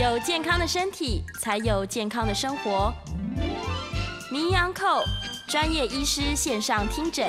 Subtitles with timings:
[0.00, 2.90] 有健康的身体，才有健康的生活。
[4.32, 5.02] 名医安扣
[5.46, 7.28] 专业医师线上听诊，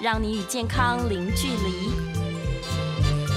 [0.00, 1.90] 让你与健康零距离。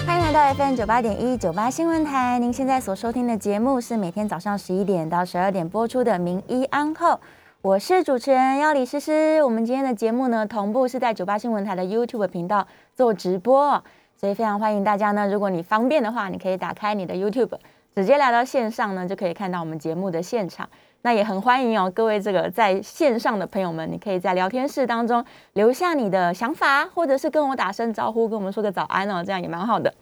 [0.06, 7.20] 欢迎来到 FM 九八点一九八新闻台，您现在所收听的节目是每天早上十一点到十二点播出的名医安扣，
[7.64, 9.42] 我是主持人要李诗诗。
[9.42, 13.84] 我们今天的节目呢，同步是在九八新闻台的 YouTube 频道做直播，
[14.16, 17.58] 所以非常欢迎大家呢，如果你方便的话，你可以打开你的 YouTube。
[17.96, 20.68] 直接来到线上呢，就可以看到我们节目的现场。
[21.02, 25.24] 那也很欢迎哦，各位这个在线上的朋友们，你可以在聊天室当中
[25.54, 29.94] 留下你的想法，或者是跟我打声招呼，跟我们说个早安哦，这样也蛮好的。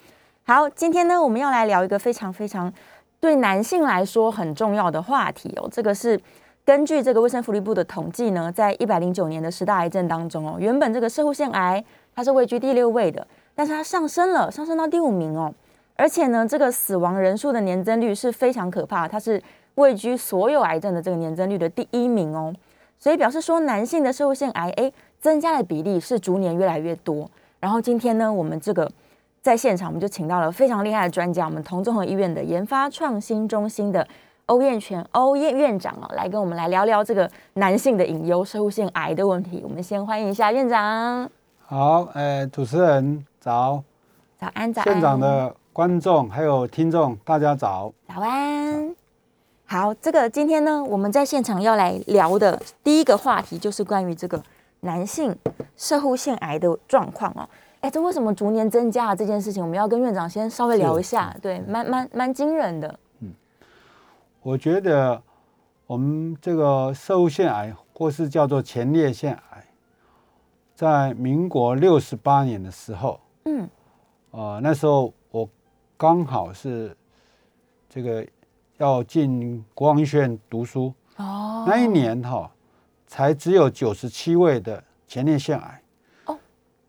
[0.45, 2.73] 好，今天呢，我们要来聊一个非常非常
[3.19, 5.69] 对男性来说很重要的话题哦。
[5.71, 6.19] 这个是
[6.65, 11.83] 根据这个卫生福利部的统计呢，在一百零九年的十大癌症当中哦，原本这个射护腺癌
[12.15, 15.53] 它是位居第六位的，但是它上升了，上升到第五名哦。
[16.03, 19.41] 而且呢，这个死亡人数的年增率是非常可怕，它是
[19.75, 22.53] 位居所有癌症的这个年增率的第一名哦。
[22.99, 27.25] 所以表示说，男性的社会性癌，哎，增加的比例是逐年越来越多。
[27.61, 28.91] 然后今天呢，我们这个
[29.41, 34.05] 在现场，我们就请到了非常厉害的专家，我们同综合医院的研发创新中心的
[34.47, 39.61] 欧燕全欧燕院长啊，来跟我们来聊聊这个男性的隐忧社会性癌的问题。
[39.63, 41.29] 我们先欢迎一下院长。
[41.65, 43.81] 好，呃，主持人早，
[44.37, 45.55] 早安，早安，院长的。
[45.73, 48.95] 观众还有听众，大家早，早安。
[49.65, 54.39] 好，这个今天呢，我们在现场要来聊的第一个话题，就是关于这个
[54.81, 55.35] 男性
[55.75, 57.49] 射护腺癌的状况哦。
[57.81, 61.35] 哎，这为什么逐年增加这件事情，我们要跟院长先稍微聊一下。
[61.41, 62.99] 对，蛮蛮蛮惊人的。
[63.21, 63.33] 嗯，
[64.43, 65.19] 我觉得
[65.87, 69.65] 我们这个射护腺癌，或是叫做前列腺癌，
[70.75, 73.67] 在民国六十八年的时候，嗯，
[74.29, 75.11] 呃，那时候。
[76.03, 76.93] 刚好是
[77.87, 78.27] 这个
[78.75, 80.93] 要进国王医学院读书。
[81.15, 82.51] 哦，那一年哈
[83.07, 85.81] 才只有九十七位的前列腺癌。
[86.25, 86.37] 哦，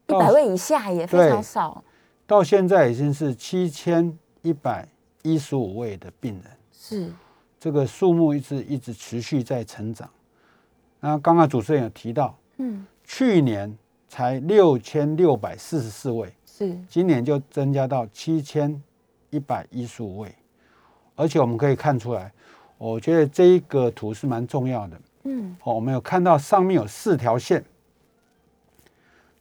[0.08, 1.84] 一百位以下也非常少。
[2.26, 4.84] 到现在已经是七千一百
[5.22, 7.12] 一十五位的病人，是。
[7.60, 10.10] 这个数目一直一直持续在成长。
[10.98, 13.72] 那刚刚主持人有提到，嗯，去年
[14.08, 16.76] 才六千六百四十四位，是。
[16.88, 18.82] 今年就增加到七千。
[19.34, 20.32] 一百一十五位，
[21.16, 22.32] 而且我们可以看出来，
[22.78, 25.00] 我觉得这一个图是蛮重要的。
[25.24, 27.64] 嗯，好，我们有看到上面有四条线，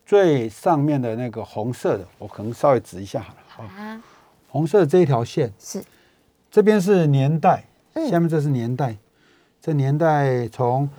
[0.04, 3.40] 最上面的那个红色的，我可能稍微指一下好了。
[3.48, 4.02] 好啊，
[4.48, 5.84] 红色这一条线是。
[6.50, 7.66] 这边是年代，
[8.10, 8.98] 下面这是年代，
[9.62, 10.90] 这年代从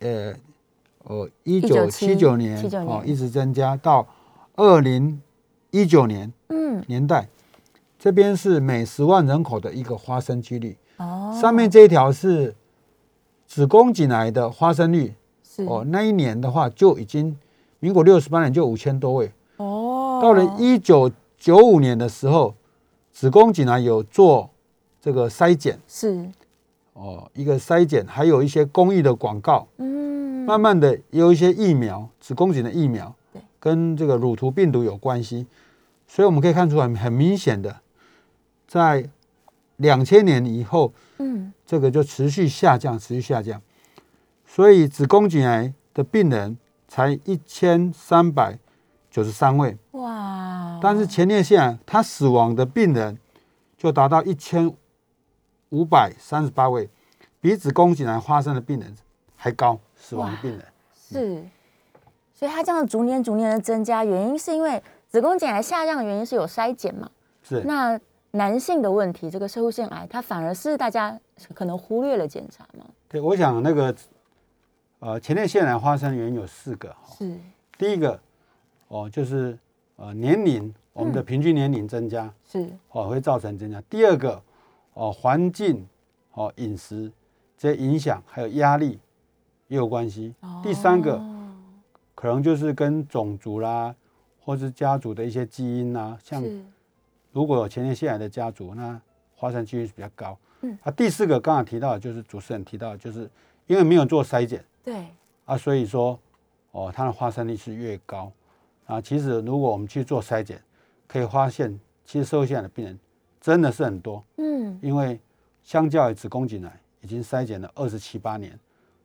[0.00, 0.34] 呃
[1.04, 2.56] 呃一九七九年。
[2.86, 4.06] 哦一直增加到
[4.54, 5.20] 二零
[5.70, 7.28] 一九年，嗯，年代。
[8.06, 12.54] 这边是每十万人口的一个发生几率哦，上面这一条是
[13.48, 15.12] 子宫颈癌的发生率
[15.42, 15.64] 是。
[15.64, 17.36] 哦，那一年的话就已经
[17.80, 22.54] 民国六十八年就五千多位哦，到了一九九五年的时候，
[23.10, 24.50] 子宫颈癌有做
[25.00, 26.30] 这个筛检是。
[26.92, 35.44] 哦，一个筛检还有一些公益的广告嗯，慢慢的有一些疫苗子宫颈的疫苗对，跟这个乳头病毒有关系，
[36.06, 37.80] 所以我们可以看出很很明显的。
[38.66, 39.08] 在
[39.76, 43.60] 两千年以后，嗯，这个就持续下降，持续下降，
[44.44, 46.56] 所以子宫颈癌的病人
[46.88, 48.58] 才一千三百
[49.10, 50.80] 九十三位，哇！
[50.82, 53.18] 但是前列腺癌它死亡的病人
[53.76, 54.74] 就达到一千
[55.68, 56.88] 五百三十八位，
[57.40, 58.94] 比子宫颈癌发生的病人
[59.36, 61.44] 还高，死亡的病人是，
[62.34, 67.10] 所以它这样逐年逐年的增加，原因是因为子宫颈癌下降的原因是有筛检嘛？
[67.42, 68.00] 是那。
[68.36, 71.18] 男性的问题，这个社会腺癌，它反而是大家
[71.54, 72.84] 可能忽略了检查嘛？
[73.08, 73.94] 对，我想那个
[74.98, 77.14] 呃前列腺癌发生原因有四个哈。
[77.18, 77.38] 是。
[77.78, 78.18] 第一个
[78.88, 79.58] 哦，就是
[79.96, 83.80] 呃年龄，我们的平均年龄增加是哦会造成增加。
[83.88, 84.40] 第二个
[84.94, 85.86] 哦环境
[86.34, 87.10] 哦饮食
[87.56, 88.98] 这些影响，还有压力
[89.68, 90.34] 也有关系。
[90.62, 91.20] 第三个
[92.14, 93.94] 可能就是跟种族啦，
[94.44, 96.44] 或是家族的一些基因啊，像。
[97.36, 98.98] 如果有前列腺癌的家族，那
[99.36, 100.38] 发生几率是比较高。
[100.62, 103.30] 嗯，啊，第四个刚刚提到的就是主持人提到，就是
[103.66, 105.06] 因为没有做筛检，对，
[105.44, 106.18] 啊，所以说，
[106.70, 108.32] 哦，它的发生率是越高。
[108.86, 110.58] 啊，其实如果我们去做筛检，
[111.06, 112.98] 可以发现，其实社会腺癌的病人
[113.38, 114.24] 真的是很多。
[114.38, 115.20] 嗯，因为
[115.62, 118.58] 相较于子宫颈癌，已经筛检了二十七八年，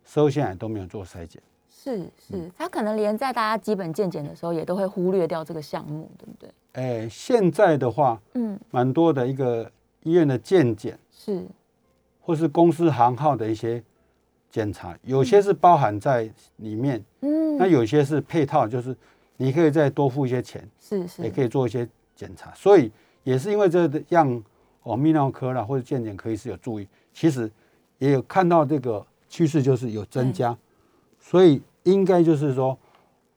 [0.05, 1.43] 社会腺癌都没有做筛检。
[1.83, 6.49] 是是，他可能连在大家基本健检的时候，也都会忽略掉这个项目，对不对？
[6.73, 9.71] 哎，现在的话，嗯，蛮多的一个
[10.03, 11.43] 医院的健检是。
[12.23, 13.83] 或是公司行号的一些
[14.51, 18.95] 检查，有些是包含在里面，嗯，那有些是配套，就是
[19.37, 21.85] 你可以再多付一些钱，是是，也可以做一些
[22.15, 22.91] 检查，所以
[23.23, 24.43] 也是因为这样
[24.83, 27.51] 哦，泌尿科啦或者健检科医师有注意，其实
[27.97, 30.55] 也有看到这个趋势，就是有增加，
[31.19, 32.77] 所以应该就是说。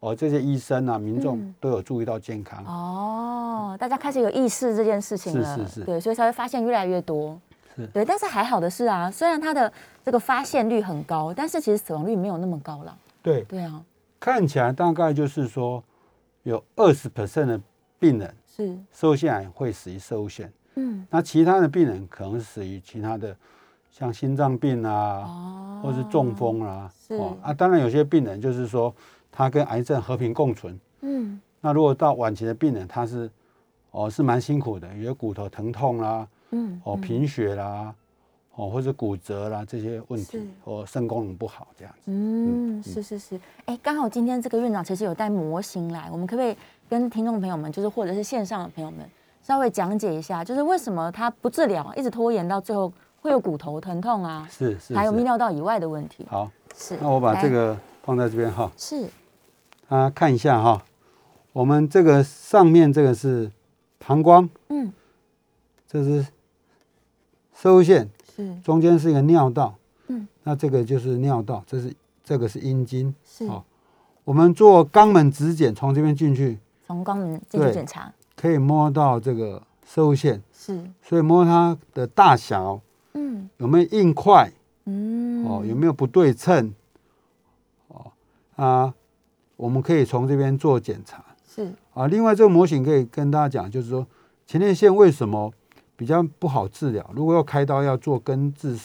[0.00, 2.62] 哦，这些医生啊，民众都有注意到健康。
[2.67, 7.41] 哦，大家开始有意识这件事情了，是是是，对，所以才会发现越来越多，
[7.75, 7.87] 是。
[7.87, 8.05] 对。
[8.05, 9.73] 但是还好的是啊，虽然它的
[10.05, 12.94] 这个发现率很高，但是其实死亡率没有那么高了。
[13.23, 13.44] 对。
[13.44, 13.82] 对啊，
[14.20, 15.82] 看起来大概就是说
[16.43, 17.61] 有二十 percent 的
[17.99, 18.76] 病人是。
[18.93, 23.35] 受腺癌会死于受腺，嗯，那其他的病人可能是死于其他的，
[23.94, 28.93] 像心脏病啊，或是中风啦，是啊，当然有些病人就是说。
[29.37, 30.79] 他跟癌症和平共存。
[31.00, 33.29] 嗯，那如果到晚期的病人，他是
[33.91, 37.93] 哦是蛮辛苦的，有骨头疼痛啦，嗯，哦贫血啦，
[38.55, 42.02] 哦或者骨折啦这些问题，或肾功能不好这样子。
[42.12, 43.41] 嗯，是是是。
[43.64, 46.56] 哎，刚好今天这个院长其实有带模型来，我们可不可以
[46.88, 49.05] 跟听众朋友们，就是或者是线上的朋友们，
[49.43, 52.93] 稍微讲解一下，就是为什么他不治疗，一直拖延到最后
[53.25, 54.47] 会有骨头疼痛啊？
[54.50, 56.26] 是是，还有泌尿道以外的问题。
[56.29, 56.94] 好，是。
[57.00, 58.71] 那我把这个放在这边哈。
[58.76, 59.09] 是。
[59.88, 60.85] 啊，看一下哈，
[61.55, 63.50] 我们这个上面这个是
[63.99, 64.93] 膀胱，嗯，
[65.88, 66.26] 这是
[67.55, 69.75] 收线，是中间是一个尿道，
[70.09, 73.65] 嗯，那这个就是尿道，这是这个是阴茎，是哦。
[74.25, 82.81] 我们做肛门指检，从这边进去，从肛门进去检查，可以摸到这个收线，是，所以摸它的大小，
[83.15, 84.53] 嗯，有没有硬块，
[84.85, 86.75] 嗯，哦，有没有不对称，
[87.89, 88.13] 哦，
[88.57, 88.95] 啊。
[89.57, 91.73] 我们可以从这边做检查，是。
[91.95, 92.09] 啊。
[92.09, 94.05] 另外，这个模型可以跟大家讲，就是说
[94.49, 95.53] 前列腺为什么
[95.95, 97.09] 比较不好治疗？
[97.15, 98.77] 如果要开刀要做根治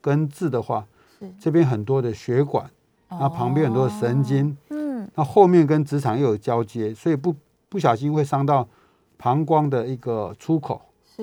[0.00, 0.86] 根治的话，
[1.18, 1.28] 是。
[1.40, 2.70] 这边很多的血管，
[3.10, 7.34] 那旁边很多的神经，嗯，那后面跟直肠又有交接，所以不
[7.68, 8.66] 不小心会伤到
[9.16, 10.80] 膀胱的一个出口，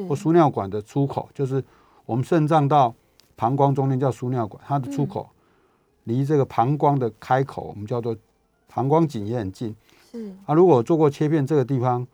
[0.09, 1.63] 或输尿管的出口，就是
[2.09, 2.91] 我们肾脏到
[3.35, 5.29] 膀胱中间叫输尿管，它的出口
[6.05, 8.17] 离这个膀胱的开口，我们叫做。
[8.71, 9.75] 膀胱颈也很近，
[10.11, 10.53] 是啊。
[10.53, 12.05] 如果做过切片，这个地方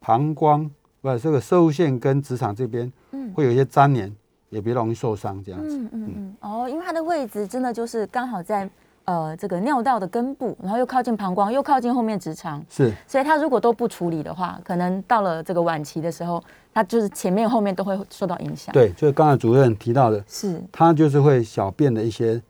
[0.00, 0.68] 膀胱
[1.02, 4.16] 不，这个射线跟直肠这边，嗯，会有一些粘连，
[4.48, 5.76] 也别容易受伤这样子。
[5.76, 6.36] 嗯嗯嗯。
[6.40, 8.68] 哦，因为它的位置真的就是刚好在
[9.12, 12.92] 呃这个尿道的根部，然后又靠近膀胱，又靠近后面直肠，是。
[13.06, 16.42] 所以它如果都不处理的话，可能到了这个晚期的时候，
[16.72, 18.72] 它就是前面后面都会受到影响。
[18.72, 22.40] 对，就是刚才主任提到的，是它就是会小便的一些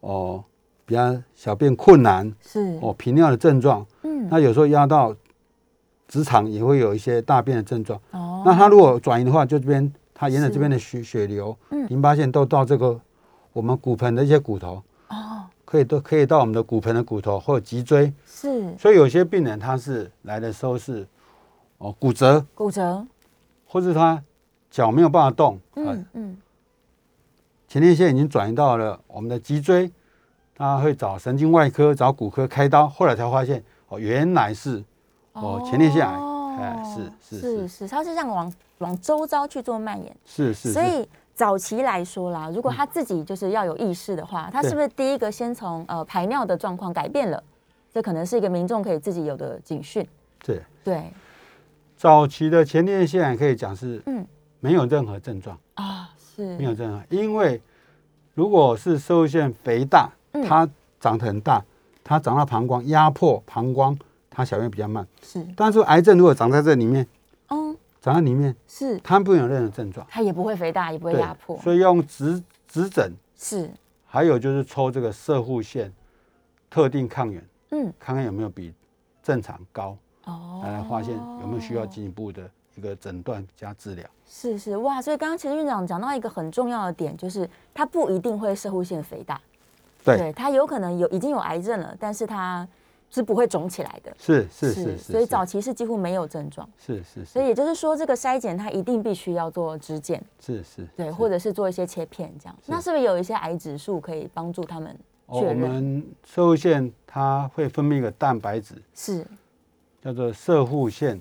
[0.00, 0.42] 哦。
[0.88, 5.14] 比较小便困难是哦，频尿的症状，嗯，那有时候压到
[6.06, 8.42] 直肠也会有一些大便的症状哦。
[8.42, 12.98] 那它如果转移的话，就这边它沿着这边的血血流，嗯，淋巴腺都到这个
[13.52, 14.82] 我们骨盆的一些骨头哦，
[15.68, 18.74] 可以都可以到我们的骨盆的骨头或者脊椎是。
[18.78, 21.06] 所以有些病人他是来的时候是
[21.76, 23.06] 哦骨折，骨折，
[23.66, 24.22] 或者他
[24.70, 26.36] 脚没有办法动，嗯嗯，
[27.68, 29.92] 前列腺已经转移到了我们的脊椎。
[30.54, 34.82] 他会找神经外科、找骨科开刀，后来才发现哦，原来是
[35.34, 36.16] 哦前列腺癌，
[36.58, 36.82] 哎，
[37.22, 40.72] 是是是是，它是这样往往周遭去做蔓延，是是。
[40.72, 41.06] 所以
[41.38, 47.40] 早期来说啦，如果他自己就是要有意识的话，他是不是第一个先从呃排尿的状况改变了？
[47.94, 50.04] 这可能是一个民众可以自己有的警讯。
[50.44, 51.12] 对对，
[51.96, 54.26] 早期的前列腺可以讲是嗯
[54.58, 57.62] 没有任何症状啊，是没有症状，因为
[58.34, 60.10] 如果是受腺肥大。
[60.46, 60.68] 它
[61.00, 61.64] 长得很大，
[62.04, 65.04] 它长到膀胱，压迫膀胱，它小便比较慢。
[65.22, 67.06] 是，但是癌症如果长在这里面，嗯，
[68.00, 71.58] 长在里面，是，它不会有任何症状，它也不会肥大，也不会压迫。
[71.58, 73.70] 所以用指指诊是，
[74.06, 75.92] 还有就是抽这个射护腺
[76.70, 78.72] 特定抗原，嗯，看看有没有比
[79.22, 84.04] 正常高，哦，来发现有没有需要进一步的一个诊断加治疗。
[84.26, 84.76] 是是。
[84.76, 89.40] 哇，所以刚刚其实院长讲到一个很重要的点，就是它不一定会射护腺肥大。
[90.04, 92.66] 对，它有可能有已经有癌症了，但是他
[93.10, 94.14] 是不会肿起来的。
[94.18, 96.68] 是是是，所以早期是几乎没有症状。
[96.78, 100.22] 是是，所以也就是说，这个筛检它一定必须要做指检。
[100.40, 102.56] 是是，对，或者是做一些切片这样。
[102.66, 104.94] 那是不是有一些癌指数可以帮助他们
[105.32, 105.62] 确认？
[105.62, 109.26] 我们射线它会分泌一个蛋白质，是
[110.02, 111.20] 叫做射护腺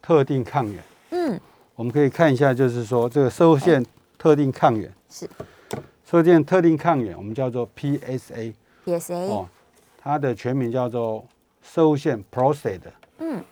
[0.00, 0.82] 特定抗原。
[1.10, 1.40] 嗯，
[1.74, 3.84] 我们可以看一下，就是说这个射护腺
[4.18, 5.28] 特定抗原是。
[6.04, 8.52] 射线特定抗原，我们叫做 PSA。
[8.84, 9.48] PSA 哦，
[10.02, 11.24] 它的全名叫做
[11.62, 12.80] 射线 prostate。
[13.18, 13.42] 嗯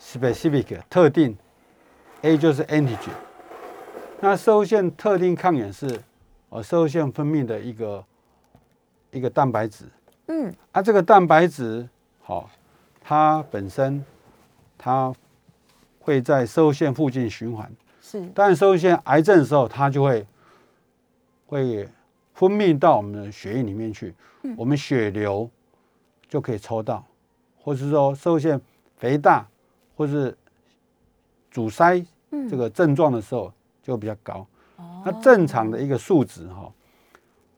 [0.00, 1.36] ，specific 特定
[2.22, 3.10] ，A 就是 antigen。
[4.20, 6.00] 那射线特定抗原是
[6.48, 8.04] 呃射后腺分泌的一个
[9.10, 9.84] 一个蛋白质。
[10.26, 11.86] 嗯，啊，这个蛋白质
[12.22, 12.50] 好，
[13.00, 14.02] 它本身
[14.78, 15.14] 它
[16.00, 17.70] 会在射后腺附近循环。
[18.00, 20.26] 是，但射后腺癌症的时候，它就会
[21.46, 21.88] 会
[22.32, 24.14] 分泌到我们的血液里面去，
[24.56, 25.48] 我们血流
[26.34, 27.06] 就可以抽到，
[27.62, 28.60] 或是说射后腺
[28.96, 29.46] 肥大
[29.94, 30.36] 或是
[31.48, 32.04] 阻塞
[32.50, 33.52] 这个症状的时候
[33.84, 34.44] 就比较高。
[35.04, 36.68] 那正常的一个数值哈，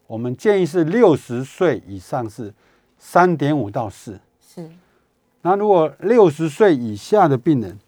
[0.06, 2.52] 我们建议是六十岁以上是
[2.98, 4.20] 三点五到四。
[4.42, 4.70] 是。
[5.40, 7.78] 那如果六十岁以下的病人，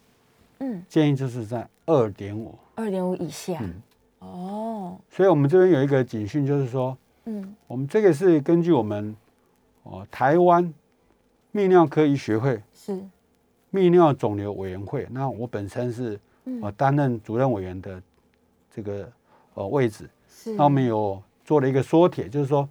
[0.57, 2.57] 嗯，建议就是在二点五。
[2.73, 3.59] 二点五以下。
[3.61, 3.81] 嗯
[4.17, 4.97] 哦。
[5.11, 9.15] 所以我们这边有一个警讯，就是说，嗯，我们这个是根据我们
[9.83, 10.73] 哦台湾
[11.53, 12.93] 泌尿科医学会是
[13.71, 16.19] 泌尿肿瘤委员会，那我本身是
[16.61, 18.01] 呃担任主任委员的
[18.71, 19.11] 这个
[19.55, 20.09] 呃位置。
[20.27, 20.53] 是。
[20.55, 22.67] 那我们有做了一个缩帖，就是说，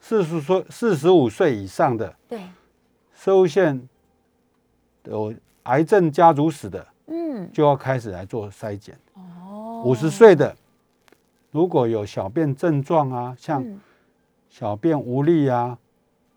[0.00, 2.40] 四十岁四十五岁以上的对
[3.14, 3.88] 射后腺
[5.04, 5.32] 有
[5.64, 8.98] 癌症家族史的，嗯，就要开始来做筛检。
[9.14, 9.82] 哦。
[9.84, 10.56] 五十岁的，
[11.50, 13.80] 如果有小便症状啊，像嗯
[14.50, 15.78] 小便无力啊、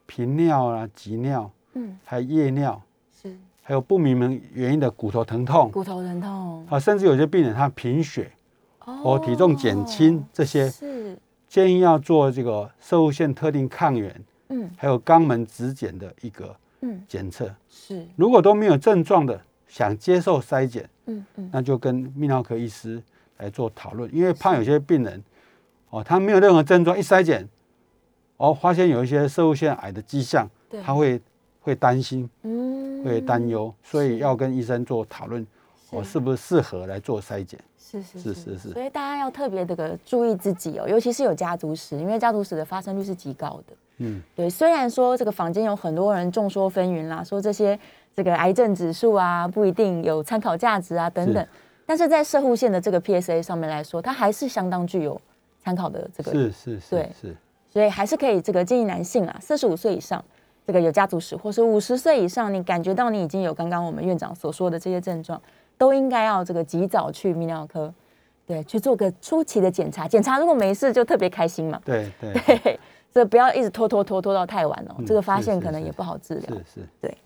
[0.05, 2.81] 频尿啊、急尿，嗯，还有夜尿，
[3.21, 3.35] 是。
[3.61, 5.69] 还有不明原因的骨头疼痛。
[5.71, 6.65] 骨头疼痛。
[6.69, 8.31] 啊，甚至有些病人他贫血
[8.79, 11.17] 或体重减轻这些，是。
[11.47, 14.69] 建议要做这个射物腺特定抗原，嗯。
[14.77, 17.01] 还有肛门指检的一个嗯。
[17.07, 17.53] 检测。
[17.69, 18.05] 是。
[18.15, 21.49] 如果都没有症状的，想接受筛检，嗯嗯。
[21.53, 23.01] 那就跟泌尿科医师
[23.37, 25.23] 来做讨论，因为怕有些病人
[25.91, 27.47] 哦，他没有任何症状，一筛检，
[28.37, 30.81] 哦，发现有一些射后腺癌的迹象，对。
[30.81, 31.21] 他会
[31.61, 32.81] 会担心，嗯。
[33.03, 35.45] 会担忧，所以要跟医生做讨论，
[35.89, 37.59] 我，是不是适合来做筛检？
[37.79, 38.57] 是是是是。
[38.59, 43.73] 是所以大家要特别这个注意自己哦，尤其是有家族史，因为家族史的发生率是极高的。
[43.97, 47.77] 嗯，对，虽然说这个坊间有很多人众说纷纭啦，说这些
[48.15, 51.47] 这个癌症指数啊不一定有参考价值啊等等，
[51.87, 55.19] 但是在射护线的这个 PSA 上面来说，它还是相当具有
[55.63, 57.11] 参考的这个，是是是对。
[57.19, 57.35] 是，
[57.67, 60.23] 所以还是可以这个建议男性啊，四十五岁以上
[60.65, 65.41] 这个有家族史，或是五十岁以上，你感觉到你已经有刚刚我们院长所说的这些症状，
[65.77, 67.93] 都应该要这个及早去泌尿科，
[68.45, 70.07] 对，去做个初期的检查。
[70.07, 71.81] 检查如果没事，就特别开心嘛。
[71.83, 72.79] 对 对对，
[73.13, 76.55] 这不要一直拖拖拖拖到太晚哦，嗯这个发现可能也不好治疗。
[76.57, 77.17] 是是，对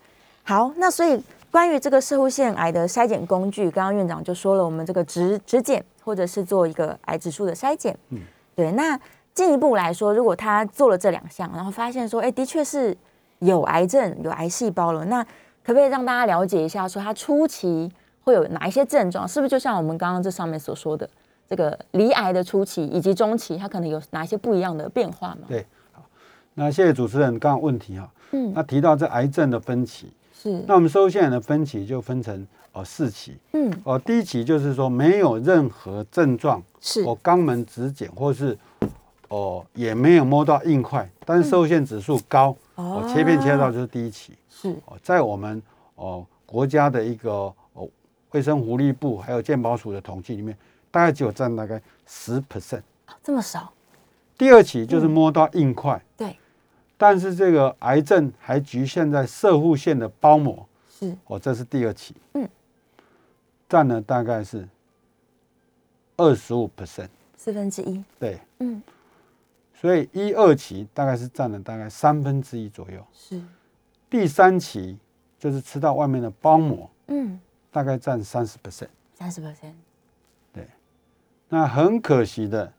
[0.44, 8.20] 好，那所以关于这个射护腺癌的筛检工具，刚刚院长就说了，我们这个指指检或者是做一个癌指数的筛检，嗯，
[8.56, 8.72] 对。
[8.72, 9.00] 那
[9.34, 12.96] 进一步来说，如果他做了这两项，然后发现说，哎，的确是
[13.40, 15.24] 有癌症、有癌细胞了，那
[15.64, 17.92] 可不可以让大家了解一下，说它初期
[18.24, 19.28] 会有哪一些症状？
[19.28, 21.10] 是不是就像我们刚刚这上面所说的，
[21.50, 25.42] 这个离癌的初期以及中期，它可能有哪一些不一样的变化吗？
[25.48, 26.04] 对，好，
[26.54, 28.54] 那谢谢主持人刚刚问题哈，嗯。
[28.56, 38.58] 那提到这癌症的分期，是，那我们收线的分期就分成呃四期，嗯，哦，第一期就是说没有任何症状，是，哦，肛门指检或是
[39.30, 45.62] 哦也没有摸到硬块，但是受限指数高，哦，切片切到就是第一期，是，哦，在我们
[45.96, 47.32] 哦国家的一个
[47.74, 47.88] 哦
[48.32, 50.58] 卫生福利部还有健保署的统计里面，
[50.92, 52.82] 大概只有占大概十 percent。
[53.24, 53.72] 这么少，
[54.38, 56.38] 第二期就是摸到硬块，对，
[56.98, 62.48] 但是这个癌症还局限在射护腺的包膜，是，哦，这是第二期，嗯，
[63.70, 64.68] 占了大概是
[66.18, 68.82] 二十五 percent，四分之一，对，嗯，
[69.86, 73.40] 所以一二期大概是占了大概三分之一左右，是，
[74.10, 74.98] 第三期
[75.38, 77.40] 就是吃到外面的包膜，嗯，
[77.72, 78.88] 大概占三十 percent。
[79.14, 79.74] 三十 percent，
[80.52, 80.66] 对。
[81.50, 82.74] 那很可惜的，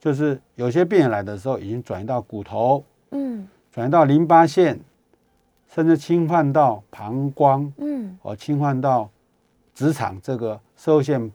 [0.00, 3.46] 就是有些病人来的时候已经转移到骨头，嗯。
[3.70, 4.80] 转移到淋巴腺，
[5.68, 9.10] 甚至侵犯到膀胱，嗯，哦，侵犯到
[9.74, 11.30] 直肠这个射后腺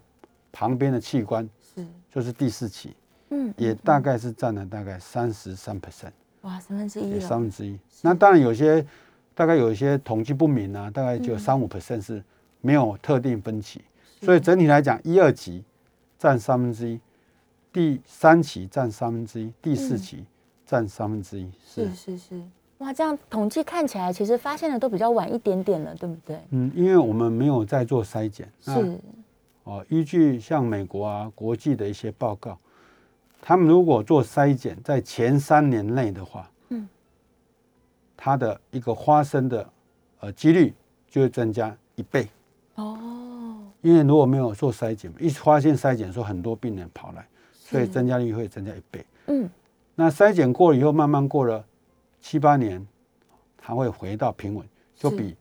[0.52, 2.96] 旁边的器官，是，就是第四期，
[3.32, 6.12] 嗯，也大概是占了大概三十三 percent，
[6.42, 7.78] 哇，三分之一也，三分之一。
[8.02, 8.86] 那当然有些
[9.34, 11.40] 大概有一些统计不明啊，大概就嗯。
[11.40, 12.24] 三五 percent 是
[12.62, 13.82] 没有特定分歧，
[14.22, 15.64] 所以整体来讲，一二级
[16.20, 17.00] 占三分之一，
[17.74, 20.26] 第三期占三分之一，第四期
[20.66, 21.90] 占三分之一，是。
[21.96, 22.42] 是是，
[22.80, 26.40] 哇，这样统计看起来，其实发现的都比较晚一点点了，对不对？
[26.50, 29.00] 嗯，因为我们没有在做筛检，是，
[29.64, 32.58] 哦，依据像美国啊、国际的一些报告，
[33.42, 36.88] 他们如果做筛检，在前三年内的话，嗯，
[38.16, 39.68] 它的一个发生的
[40.20, 40.74] 呃几率
[41.10, 42.30] 就会增加一倍。
[42.76, 42.96] 哦，
[43.82, 49.04] 因为如果没有做筛检，一发现筛检的时候，很多病人跑来，所以增加率会增加一倍。
[49.26, 49.50] 嗯，
[49.96, 51.66] 那筛检过了以后，慢慢过了
[52.22, 52.86] 七八年，
[53.58, 54.64] 它会回到平稳，
[54.96, 55.36] 就比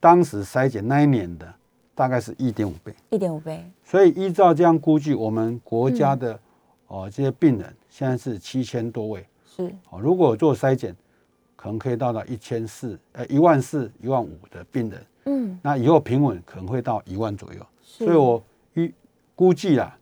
[0.00, 1.54] 当时筛检那一年的
[1.94, 2.94] 大概是一点五倍。
[3.10, 3.62] 一点五倍。
[3.84, 6.40] 所以依照这样估计，我们国家的
[6.92, 9.26] 哦这些病人现在是七千多位。
[9.46, 10.94] 是哦，如果做筛检，
[11.56, 15.06] 可能可以到达一千四，呃一万四、一万五的病人。
[15.24, 17.66] 嗯，那以后平稳可能会到一万左右。
[17.82, 18.42] 所以我
[18.74, 18.92] 预
[19.34, 19.96] 估计啦，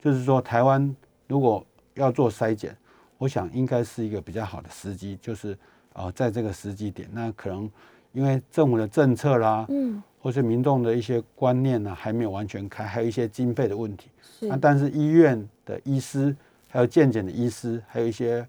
[0.00, 0.94] 就是说台湾
[1.26, 1.64] 如果
[1.94, 2.76] 要做筛检，
[3.18, 5.56] 我想应该是一个比较好的时机，就是
[5.92, 7.70] 啊在这个时机点，那可能
[8.12, 14.10] 因为政府的政策啦，嗯，或是民众的一些观念呢还没有完全开，还有一些经费的问题。
[14.40, 16.34] 那但是医院的医师，
[16.68, 18.46] 还有健检的医师，还有一些。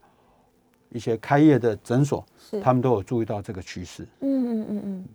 [0.92, 2.26] 一些开业的诊所，
[2.64, 4.02] 他们都有注意到这个趋势。
[4.22, 5.06] 嗯嗯嗯嗯，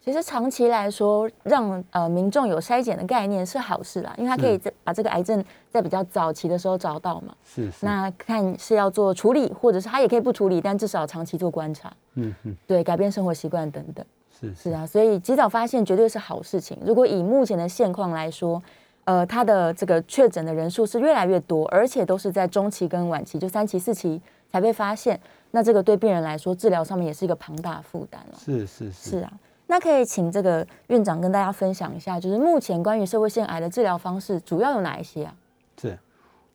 [0.00, 7.34] 其实长期来说，让呃民众有筛检的概念是好事啦，因为他可以在把这个癌症在比较早期的时候找到嘛。
[7.44, 7.68] 是。
[7.80, 11.92] 那看是要做处理，或者是他也可以不处理，但至少长期做观察。
[12.14, 12.56] 嗯嗯。
[12.64, 14.06] 对，改变生活习惯等等。
[14.38, 16.78] 是是啊，所以及早发现绝对是好事情。
[16.84, 18.62] 如果以目前的现况来说，
[19.04, 24.20] 呃，他的这个确诊的人数是越来越多，而且都是在中期跟晚期，就三期、四期。
[24.50, 28.38] 才被发现，那这个对病人来说，治疗上面也是一个庞大负担了。
[28.38, 29.30] 是是是啊，
[29.66, 35.34] 那可以请这个院长跟大家分享一下，就是目前关于社会腺癌的治疗方式主要有哪一些啊？
[35.78, 35.98] 是，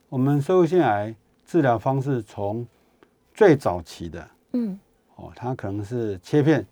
[0.08, 1.14] 我们社会腺癌
[1.46, 2.66] 治疗方式从
[3.32, 4.76] 最早期的，嗯，
[5.14, 6.66] 哦，它可能是切片，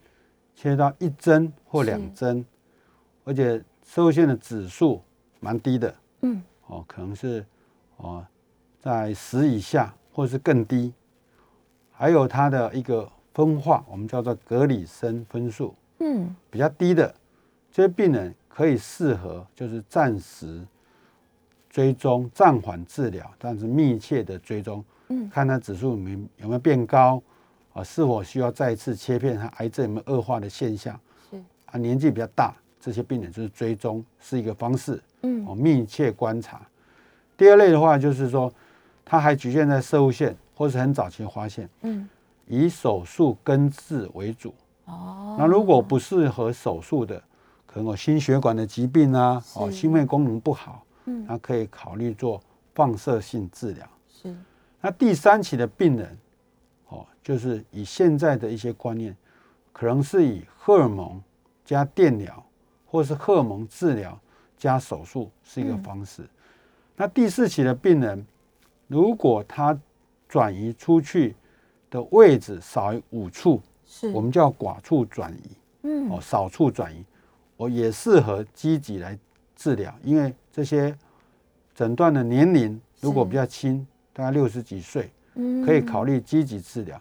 [0.62, 2.46] 切到一针或两针，
[3.24, 5.02] 而且社会腺的指数
[5.40, 7.44] 蛮低的，嗯，哦，可能是
[7.96, 8.24] 哦
[8.78, 10.94] 在十以下或是更低。
[11.90, 17.12] 还有它的一个分化，我们叫做格里森分数，嗯，比较低的。
[17.72, 20.64] 这些病人可以适合就是暂时
[21.68, 27.20] 追踪、暂缓治疗，但是密切的追踪，嗯，看他指数有没有没有变高
[27.72, 30.98] 啊，是否需要再次切片，他癌症有没有恶化的现象，
[31.30, 36.60] 是啊，年纪比较大这些病人就是追踪是一个方式，嗯，哦，密切观察。
[37.36, 38.52] 第二类的话就是说，
[39.04, 40.36] 它还局限在射物线。
[40.54, 42.08] 或是很早期发现，嗯，
[42.46, 44.54] 以手术根治为主。
[44.84, 47.20] 哦，那如果不适合手术的，
[47.66, 52.40] 可能有心血管的疾病啊，哦，心肺功能不好，嗯，那可以考虑做
[52.74, 53.84] 放射性治疗。
[54.08, 54.36] 是，
[54.80, 56.16] 那第三期的病人，
[56.92, 59.16] 哦，就是以现在的一些观念，
[59.72, 61.20] 可能是以荷尔蒙
[61.64, 62.44] 加电疗，
[62.86, 64.18] 或是荷尔蒙治疗
[64.56, 66.22] 加手术是一个方式。
[66.94, 68.24] 那第四期的病人，
[68.86, 69.76] 如果他
[70.28, 71.34] 转移出去
[71.90, 75.56] 的位置少于五处，是我们叫寡处转移。
[75.84, 77.04] 嗯，哦，少处转移，
[77.56, 79.18] 我也适合积极来
[79.56, 80.96] 治疗，因为这些
[81.74, 85.10] 诊断的年龄如果比较轻，大概六十几岁，嗯，
[85.64, 87.00] 可以考虑积极治疗。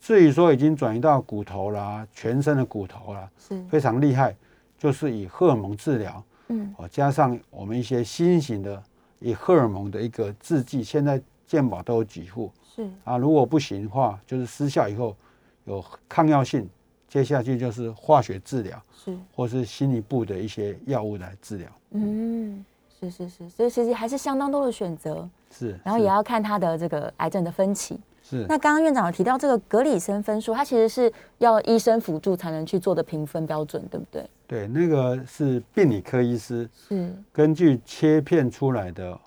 [0.00, 4.36] 至于说已经转移到骨头啦，全身的骨头啦，是非常厉害，
[4.76, 8.82] 就是以荷尔蒙治疗，嗯，哦，加上我们一些新型的
[9.18, 12.52] 以荷尔蒙的一个制剂，现在健保都有几户。
[12.76, 15.16] 是啊，如果不行的话，就是失效以后
[15.64, 16.68] 有抗药性，
[17.08, 21.68] 接下去就是化学治疗，是或是心理部的一些药物来治疗。
[21.92, 22.62] 嗯，
[23.00, 25.26] 是是是，所以其实还是相当多的选择。
[25.56, 28.00] 是，然后也要看他的这个癌症的分期。
[28.22, 28.44] 是。
[28.48, 34.28] 那刚刚院长有提到这个格里森分数，它其实是要医生辅助才能去做的评分标准，对不对？
[34.46, 39.18] 对，那个是病理科医师是根据切片出来的。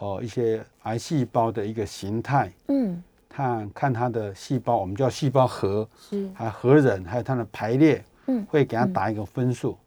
[0.00, 9.78] 哦，一些癌细胞的一个形态，嗯，看看它的细胞，我们叫细胞核，是，还有核仁，还有它的排列，嗯，会给它打一个分数。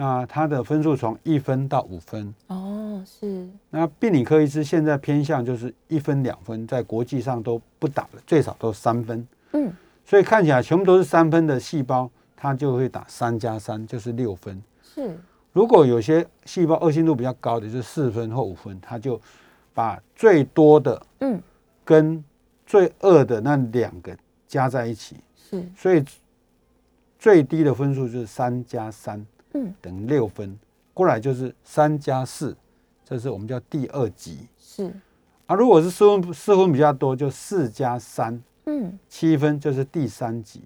[0.00, 3.46] 那它的分数从一分到五分，哦，是。
[3.68, 9.70] 那病理科医师现在偏向就是一分两分，在国际上都不打了，最少都三分，嗯，
[10.06, 15.14] 所以看起来全部都是三分的细胞，它就会打三加三，就是六分，是。
[15.52, 19.20] 如果有些细胞恶性度比较高的，就是四分或五分，他就
[19.74, 21.38] 把最多的嗯。
[21.84, 22.24] 跟
[22.64, 26.04] 最恶的那两个加在一起，是，所以
[27.18, 30.58] 最低的分数就是三加三，嗯，等于六分，
[30.94, 32.56] 过来就是三加四，
[33.04, 34.92] 这是我们叫第二级，是，
[35.46, 40.62] 啊，如果是四分四分比较多，就四加三，嗯，七分就是第三级，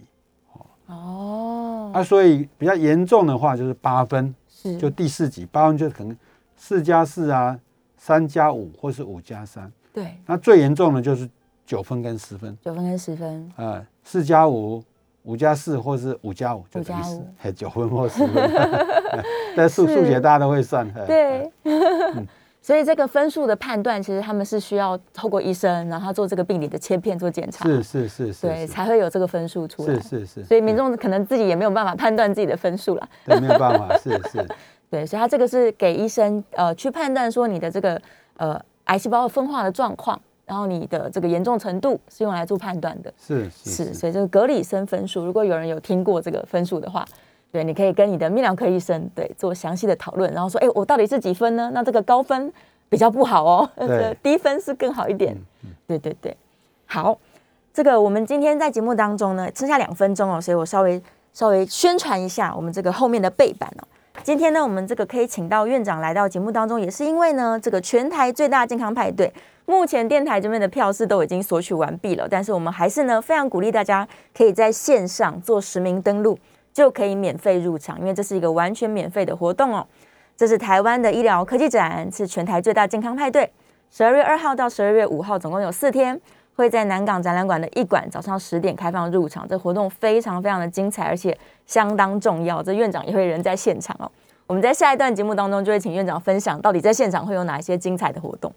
[0.86, 4.34] 哦，啊，所以比较严重的话就是八分。
[4.48, 6.16] 是就第四级，八分就可能
[6.56, 7.60] 四加四啊，
[7.98, 9.70] 三加五或是五加三。
[9.92, 11.28] 对，那最严重的就是
[11.66, 12.56] 九分跟十分。
[12.62, 13.52] 九分跟十分。
[13.56, 14.82] 啊，四加五、
[15.24, 17.02] 五加四或是五加五，就等于
[17.42, 18.50] 十，九分或十分。
[19.54, 20.90] 但数数学大家都会算。
[21.06, 21.50] 对。
[22.62, 29.94] 所以这个分数的判断，其实他们是需要透过医生，然后做这个病理的切片做检查，是是是是，对，才会有这个分数出来。
[29.96, 33.06] 是是是，所以民众可能自己也没有办法判断自己的分数了。
[33.26, 34.46] 对，没有办法，是是。
[34.88, 38.00] 对，所以他这个是给医生呃去判断说你的这个
[38.38, 43.12] 呃癌细胞分化的状况，然后你的这个严重程度是用来做判断的。
[43.18, 47.04] 是是，所以这个格里森分数，如果有人有听过这个分数的话。
[47.52, 51.70] 对，你可以跟你的泌尿科医生对做详细的讨论，然后说，哎，我到底是几分呢？
[51.72, 52.52] 那这个高分
[52.88, 53.70] 比较不好哦，
[54.20, 55.36] 低分是更好一点。
[55.86, 56.36] 对对对，
[56.86, 57.16] 好，
[57.72, 61.00] 这个我们今天在节目当中呢，剩下两分钟哦，所以我稍微
[61.32, 63.86] 稍微宣传一下我们这个后面的背板哦。
[64.22, 69.32] 今天呢，我们这个可以请到院长来到节目当中，也是因为呢，这个全台最大健康派对，
[69.66, 76.38] 目前电台这边的票是都已经索取完毕了，但是我们还是呢，非常鼓励大家可以在线上做实名登录。
[76.72, 79.86] 就可以免费入场，因为这是一个完全免费的活动哦。
[80.36, 83.48] 这是台湾的医疗科技展，是全台最大健康派对。
[83.92, 86.20] 十二月二号到十二月五号，总共有四天，
[86.54, 89.46] 会在南港展览馆的一馆早上十点开放入场。
[89.48, 91.36] 这活动非常非常的精彩，而且
[91.66, 92.62] 相当重要。
[92.62, 94.10] 这院长也会人在现场哦。
[94.46, 98.52] 我们在下一段节目当中就会请院长分享，到底在现场会有哪一些精彩的活动。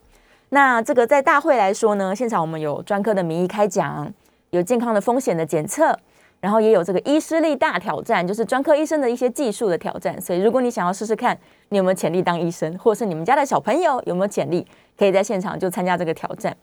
[0.49, 4.11] 那这个在大会来说呢，现场我们有专科的名医开讲，
[4.51, 5.97] 有健康的风险的检测。
[6.39, 10.21] 然后也有这个医师力大挑战，就是专科医生的一些技术的挑战。
[10.21, 11.35] 所以如果你想要试试看，
[11.69, 14.63] 你有没有潜力当医生，或是你们家的小朋友有没有潜力，
[14.95, 16.55] 可以在现场就参加这个挑战。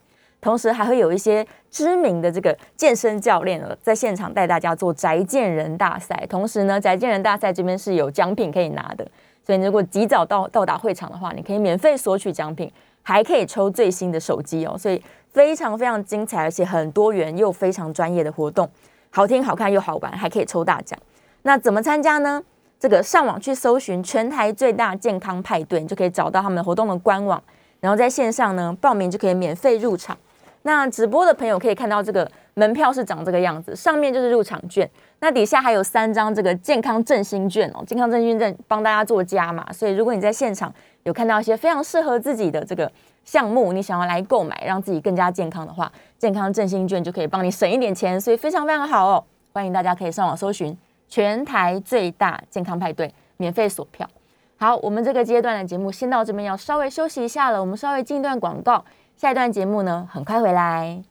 [0.44, 6.14] 同时还会有一些知名的这个健身教练在现场带大家做宅健人大赛。
[6.28, 9.08] 同时呢，宅健人大赛这边是有奖品可以拿的。
[9.42, 14.76] 所以如果及早到到达会场的话，你可以免费索取奖品，还可以抽最新的手机哦。
[14.76, 15.02] 所以
[15.32, 18.68] 非常非常精彩，而且很多元又非常专业的活动。
[19.08, 20.98] 好听、好看又好玩，还可以抽大奖。
[21.40, 22.42] 那怎么参加呢？
[22.78, 27.42] 这个上网去搜寻全台最大健康派对，你就可以找到他们的活动的官网。
[27.80, 30.16] 然后在线上呢报名就可以免费入场。
[30.66, 34.88] 那直播的朋友可以看到这个门票是长这个样子，上面就是入场券，
[35.20, 37.84] 那底下还有三张这个健康振兴券哦。
[37.86, 40.72] 健康振兴券帮大家做加码，所以如果你在现场
[41.02, 42.90] 有看到一些非常适合自己的这个
[43.26, 45.92] 项目，你想要来购买，让自己更加健康的话。
[46.18, 49.24] 健康振兴券就可以帮你省一点钱，所以非常非常好哦！
[49.52, 50.74] 欢迎大家可以上网搜寻
[51.06, 54.08] 全台最大健康派对，免费锁票。
[54.56, 57.60] 好，我们这个阶段的节目先到这边，要稍微休息一下了。
[57.60, 58.82] 我们稍微进一段广告，
[59.16, 61.02] 下一段节目呢很快回来。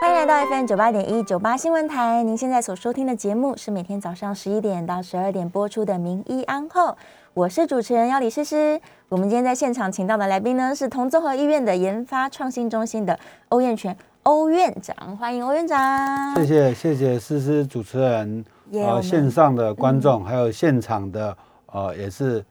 [0.00, 6.88] 欢迎来到 FM 九八点一九八新闻台，您现在所收听的节目是每天早上十一点到十二点播出的《名医安后》，
[7.34, 8.80] 我是主持人要李诗诗。
[9.10, 13.18] 我们今天在现场请到的来宾呢，是同综合医院的研发创新中心的
[13.50, 16.34] 欧燕全欧院长，欢迎欧院长。
[16.36, 21.36] 谢谢谢谢诗诗主持人，呃，线上的观众还有现场的
[21.66, 22.44] 呃，也是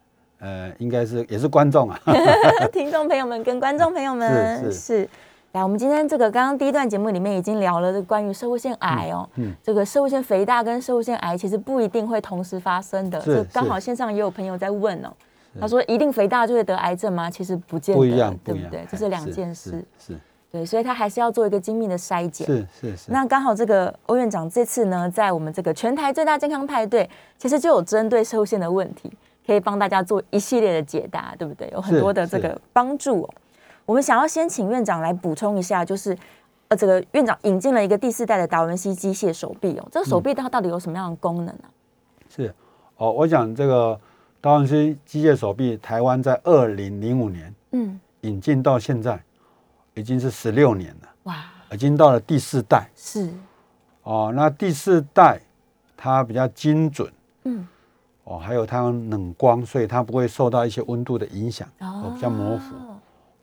[0.44, 2.00] 呃，应该是也是观众啊，
[2.74, 5.08] 听众朋友们跟观众朋友们是。
[5.54, 15.14] 来，我们今天这个刚刚第一段节目里面已经聊了这关于射物腺癌哦，嗯，这个射物腺肥大跟射物腺癌其实不一定会同时发生的，是刚好线上也有朋友在问哦，
[15.62, 17.30] 他说一定肥大就会得癌症吗？
[17.30, 18.84] 其实不见得，不一样，对不对？
[18.90, 20.18] 这是两件事，是，
[20.52, 23.12] 对，所以他还是要做一个精密的筛检，是是是。
[23.12, 29.14] 那刚好这个欧院长这次呢，在我们这个全台最大健康派对，其实就有针对射物腺的问题，
[29.46, 31.70] 可以帮大家做一系列的解答，对不对？
[31.72, 33.34] 有很多的这个帮助哦。
[33.86, 36.18] 我们想要先请院长来补充一下，就是
[36.70, 41.64] 呃，这个院长引进了一个第四代的达文西机械手臂哦，这个手臂它到底有什么样的功能呢？
[42.30, 42.54] 是。
[42.98, 44.00] 哦，我讲这个
[44.40, 48.00] 达文西机械手臂，台湾在二零零五年嗯。
[48.22, 49.22] 引进到现在
[49.96, 52.88] 已经是十六年了，哇，已经到了第四代。
[52.96, 53.30] 是。
[54.04, 55.42] 哦，那第四代
[55.98, 57.12] 它比较精准
[57.44, 57.68] 嗯
[58.24, 62.64] 哦，还有它冷光，所以它不会受到一些温度的影响哦，比较模糊。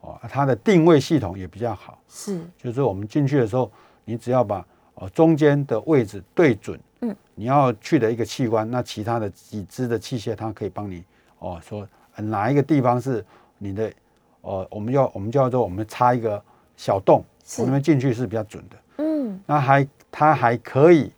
[0.01, 3.71] 哦，它的定位系统也比较好，是，就是我们进去的时候，
[4.07, 11.05] 你只要把哦中间的位置对准，嗯，你要去的一个器官，那其他的几支的器械，它可以帮你
[11.39, 13.23] 哦说哪一个地方是
[13.59, 13.93] 你的，
[14.41, 16.43] 哦，我们要我们叫做我们插一个
[16.79, 21.13] 小洞，从那边进去是比较准的，嗯，那还它还可以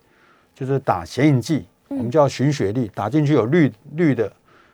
[0.53, 1.65] 就是打显影剂，
[1.97, 4.31] 我们叫寻血粒，打进去有绿绿的，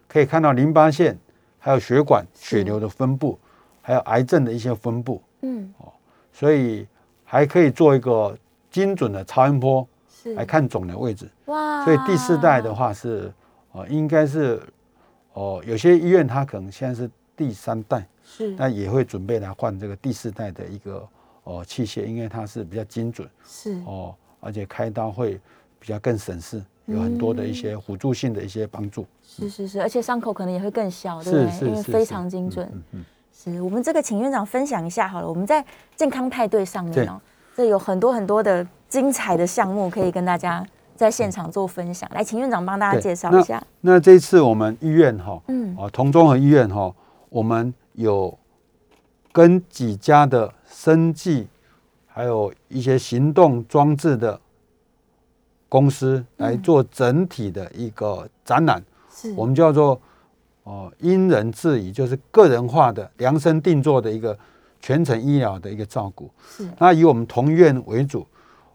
[0.08, 1.18] 可以看到淋巴腺
[1.58, 3.38] 还有血管血流的分布。
[3.82, 5.92] 还有癌症的一些分布，嗯，哦，
[6.32, 6.86] 所以
[7.24, 8.38] 还可以做一个
[8.70, 9.88] 精准的超音波
[10.36, 11.28] 来看肿的位置。
[11.46, 11.84] 哇！
[11.84, 13.34] 所以第四代的话是，
[13.72, 14.62] 哦，应该是，
[15.34, 21.08] 哦，有些医院它可能现在是第三代，是，那也会准备来换这个第四代的一个
[21.46, 25.42] 哦器械，因为它是比较精准，是，哦，而且开刀会
[25.80, 29.06] 比较更省事，有很多的一些辅助性的一些帮助。
[29.24, 31.68] 是是是，而且伤口可能也会更小，对不对？
[31.70, 32.68] 因为非常精准。
[32.74, 33.06] 嗯嗯。
[33.32, 35.64] 是我们这个请院长分享一下好了，我们在
[35.96, 37.22] 健康派对上面哦，
[37.56, 42.10] 这有很多很多的精彩的项目可以跟大家在现场做分享。
[42.14, 43.64] 来，请院长帮大家介绍一下。
[43.80, 46.94] 那这次我们医院哈，嗯，啊，同中和医院哈，
[47.30, 48.38] 我们有
[49.32, 51.48] 跟几家的生计，
[52.08, 54.38] 还有一些行动装置的
[55.70, 59.98] 公司来做整体的一个展览，是我们叫做。
[60.64, 64.38] 哦，因人制宜，就是个人化的量身定做的一个
[64.80, 66.30] 全程医疗的一个照顾。
[66.48, 68.28] 是，那以我们同院为主，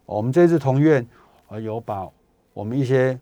[0.05, 1.07] 我们这次同院
[1.47, 2.05] 呃有把
[2.53, 3.17] 我们一些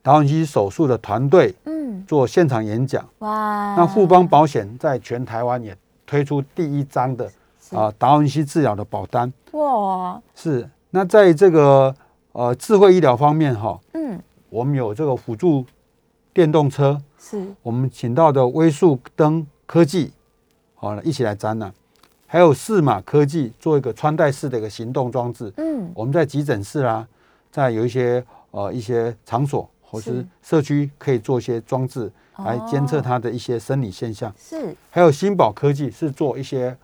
[0.00, 3.06] 达文西手术的团队，嗯，做现场演讲。
[3.18, 7.30] 哇，那富邦保险在全台湾也推出第一张的
[7.72, 9.30] 啊达文西治疗的保单。
[9.50, 11.94] 哇，是，那在这个
[12.32, 15.64] 呃智慧医疗方面哈，嗯，我们有这个辅助
[16.32, 17.00] 电动车。
[17.18, 20.10] 是我们请到的微速灯科技，
[20.74, 21.72] 好了，一起来展览。
[22.26, 25.52] 还有四马科技做一个穿戴式的一个行动装置。
[25.56, 27.06] 嗯，我们在急诊室啊，
[27.50, 34.32] 在有一些呃一些场所或是社区，可以做一些装置来监测它的一些生理现象。
[34.38, 36.74] 是，还有新宝科技是做一些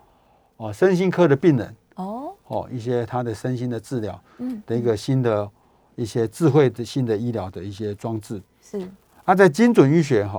[0.59, 1.75] 哦身心科的病人
[2.49, 5.51] 哦哦一些他的身心的治疗，嗯的一个新的
[5.95, 8.41] 一些智慧的新的医疗的一些装置。
[8.63, 8.89] 是。
[9.25, 10.39] 那在精准医学哈，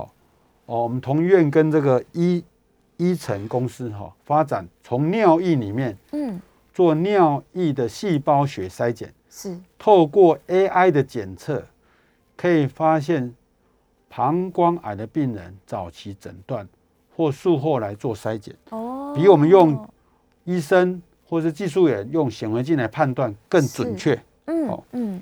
[0.66, 2.42] 哦，我们同医院跟这个医
[2.96, 6.40] 医成公司哈发展，从尿液里面嗯
[6.72, 11.62] 做尿液的细胞学筛检，是透过 AI 的检测，
[12.36, 13.34] 可以发现
[14.08, 16.66] 膀胱癌的病人早期诊断
[17.14, 19.86] 或术后来做筛检，哦，比我们用
[20.44, 25.20] 医生或是技术员用显微镜来判断更准确，嗯嗯，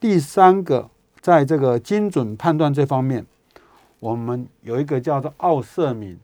[0.00, 0.88] 第三个。
[1.20, 3.24] 在这个精准判断这方面，
[3.98, 6.20] 我们有一个叫做奥瑟敏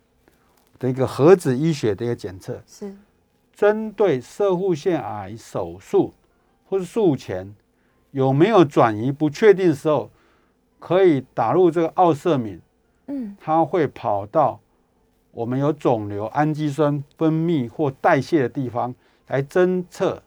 [0.79, 2.95] 的一个核子医学的一个检测，是。
[3.55, 6.13] 针对射护腺癌手术
[6.69, 7.55] 或是术前
[8.11, 10.11] 有没有转移不确定的时候，
[10.79, 12.61] 可以打入这个奥瑟敏，
[13.07, 14.61] 嗯，它会跑到
[15.33, 18.95] 我们有肿瘤氨基酸分泌或代谢的地方
[19.29, 20.23] 来侦测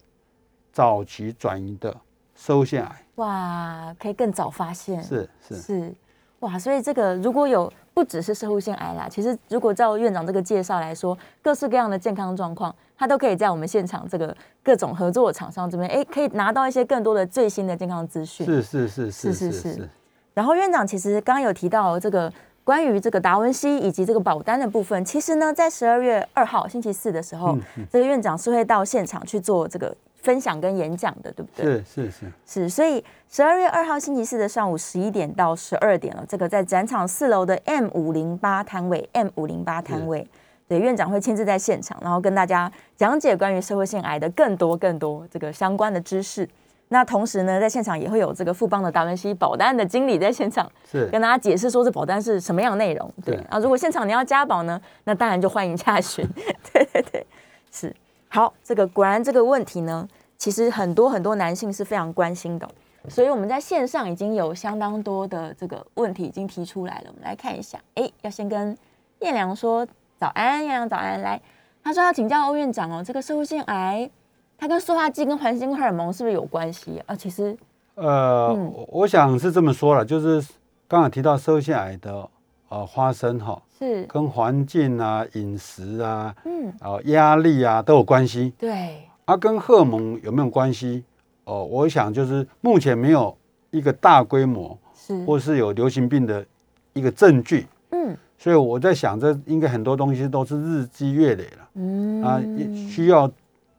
[0.72, 1.96] 早期转移的
[2.36, 3.06] 射护腺癌。
[3.16, 5.96] 哇，可以更早发现，是是是，
[6.40, 18.46] 哇，所以这个如果有不只是射护腺癌啦，其实如果照院长这个介绍来说，各式各样的健康状况，他都可以在我们现场这个各种合作的厂商这边，哎，可以拿到一些更多的最新的健康资讯。
[18.46, 19.90] 是是是是是是。
[20.34, 27.58] 然后院长其实刚刚有提到这个关于这个达文西以及这个保单的部分，其实呢，在十二月二号星期四的时候，
[27.92, 29.96] 这个院长是会到现场去做这个。
[30.24, 31.66] 分享跟演讲的，对不对？
[31.66, 40.26] 是是是是，所以十二月二号星期四的上午十一点到十二点了，这个在展场四楼的 M 五零八摊位，M 五零八摊位，
[40.66, 46.48] 对，院长会亲自在现场，然后跟大家讲解关于社会性癌的更多更多这个相关的知识。
[46.94, 53.12] 那同时呢，在现场也会有这个富邦的达文西保单的经理在现场，是跟大家解释说这保单是什么样的内容。
[53.26, 56.24] 对啊，如果现场你要加保呢，那当然就欢迎洽询。
[56.72, 57.26] 对对对，
[57.72, 57.94] 是。
[58.30, 62.70] 好，这个果然这个问题呢，其实很多很多男性是非常关心的，
[63.10, 67.06] 所以我们在线上已经有相当多的这个问题已经提出来了。
[67.08, 68.78] 我们来看一下，哎，要先跟
[69.22, 69.84] 燕良说
[70.20, 71.20] 早安，燕良早安。
[71.22, 71.42] 来，
[71.84, 74.10] 他说要请教欧院长哦，这个社会性癌，
[74.58, 77.16] 它跟塑化剂跟环境荷尔蒙是不是有关系啊？
[77.16, 77.58] 其实，
[77.96, 78.54] 呃，
[78.88, 80.42] 我想是这么说了，就是
[80.88, 82.30] 刚刚提到社会性癌的
[82.70, 83.62] 呃发生哈。
[83.78, 88.54] 是跟环境啊、饮食啊、嗯，呃压力啊都有关系。
[88.58, 91.04] 对，啊，跟荷尔蒙有没有关系？
[91.44, 93.36] 哦，我想就是目前没有
[93.72, 96.46] 一个大规模是或是有流行病的
[96.94, 97.68] 一个证据。
[97.90, 101.70] 嗯，所以我在想，这应该很多东西都是日积月累了。
[101.74, 102.42] 嗯啊，
[102.88, 103.30] 需要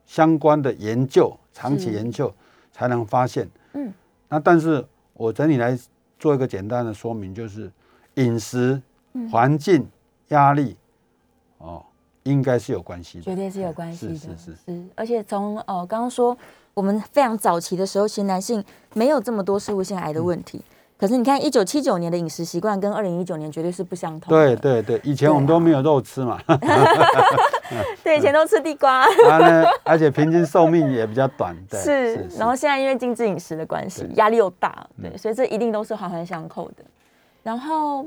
[0.06, 2.32] 相关的研究、长期研究
[2.72, 3.48] 才能发现。
[3.72, 3.92] 嗯，
[4.28, 5.78] 那但是我整体来
[6.18, 7.70] 做一个简单的说明，就是
[8.14, 8.80] 饮食。
[9.30, 9.88] 环境
[10.30, 10.76] 压力
[11.58, 11.80] 哦，
[12.24, 14.84] 应该是有关系的，绝对是有关系的，是是是。
[14.96, 16.36] 而且从呃刚刚说，
[16.74, 20.60] 我们非常早期的时候，其实男性没有这么多食物性癌的问题。
[21.04, 24.30] 可是你看，一九七九年的饮食习惯跟二零一九年绝对是不相同。
[24.30, 26.40] 对对对，以前我们都没有肉吃嘛。
[28.02, 29.04] 对，以前都吃地瓜。
[29.84, 31.54] 而且平均寿命也比较短。
[31.72, 36.76] 是，然后现在因为精致饮食的关系，压力又大，对，所以这一定都是环环相扣的。
[37.42, 38.06] 然后。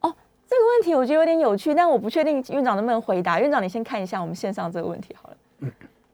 [0.00, 0.14] 哦
[0.48, 3.38] 这个问题我觉得有点有趣，但我不确定院长能不能回答。
[3.38, 5.36] 院长，你先看一下我们线上这个问题好了。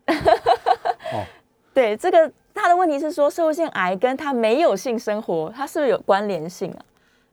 [1.14, 1.22] 哦，
[1.72, 2.28] 对，这个
[2.58, 6.78] 他的问题是说，社会性癌跟他没有性生活，它是不是有关联性啊？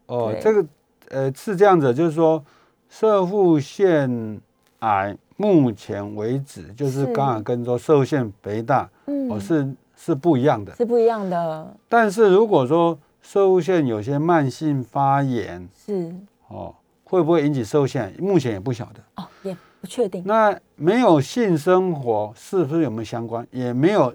[0.05, 0.65] 哦，这个
[1.09, 2.43] 呃是这样子，就是说
[2.89, 4.39] 射腹腺
[4.79, 11.75] 癌目前为止，就是刚好跟说射腺肥大，嗯，哦是是不一样的，是不一样的。
[11.89, 16.13] 但是如果说射腹腺有些慢性发炎，是
[16.47, 18.13] 哦，会不会引起射腹腺癌？
[18.19, 20.23] 目前也不晓得哦，也不确定。
[20.25, 23.45] 那没有性生活是不是有没有相关？
[23.49, 24.13] 也没有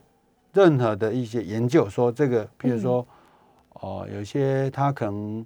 [0.53, 3.07] 任何的一些研究说这个，比如说
[3.75, 5.45] 哦，有些他可能。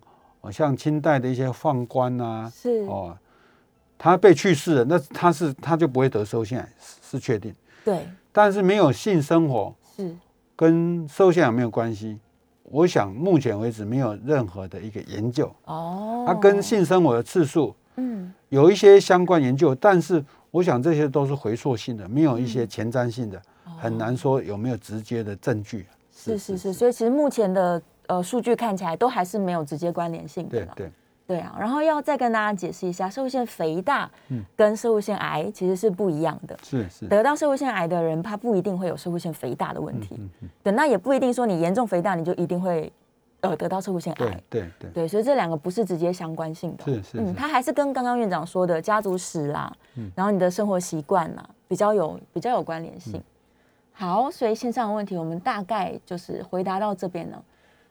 [0.52, 3.16] 像清代的一些宦官呐，是哦，
[3.96, 7.50] 他被去世了，那他是他就不会得收腺癌，是确定。
[7.82, 10.14] 对，但是没有性生活是
[10.54, 12.18] 跟收腺癌没有关系。
[12.64, 23.40] 我想目前为止没有任何的一个研究哦，它跟性生活的次数嗯有一些相关研究，但是我想这些都是回溯性的，没有一些前瞻性的，
[23.78, 25.86] 很难说有没有直接的证据。
[26.12, 27.80] 是是是，所以其实目前的。
[28.06, 30.50] 呃，数据看起来都还是没有直接关联性的。
[30.50, 30.92] 对对
[31.26, 34.10] 对啊，然后要再跟大家解释一下，社会腺肥大
[34.54, 36.54] 跟社会腺癌其实是不一样的。
[36.62, 40.16] 是是，得到社会腺癌的人，他不一定会有社会腺肥大的问题。
[40.18, 40.48] 嗯嗯。
[40.62, 42.92] 对，那也不一定说你严重肥大，你就一定会
[43.40, 44.42] 呃得到社会腺癌。
[44.50, 45.08] 对对对。
[45.08, 46.84] 所以这两个不是直接相关性的。
[46.84, 47.18] 是是。
[47.18, 49.74] 嗯，它还是跟刚刚院长说的家族史啦，
[50.14, 53.18] 然后你的生活习惯啦，比较有比较有关联性。
[53.96, 57.42] 好，所以线上的问题我们大概就是回答到这边了。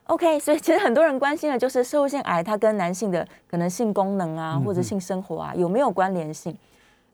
[0.08, 6.56] OK，所以其实很多人关心的就是射腺癌，它跟男性的可能性功能啊，或者性生活啊有没有关联性？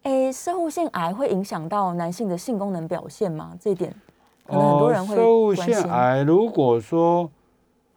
[0.02, 3.56] 哎，射腺癌会影响到男性的性功能表现吗？
[3.62, 3.93] 这一点
[4.47, 5.15] 可能很多人会
[5.56, 7.30] 射腺癌如果说，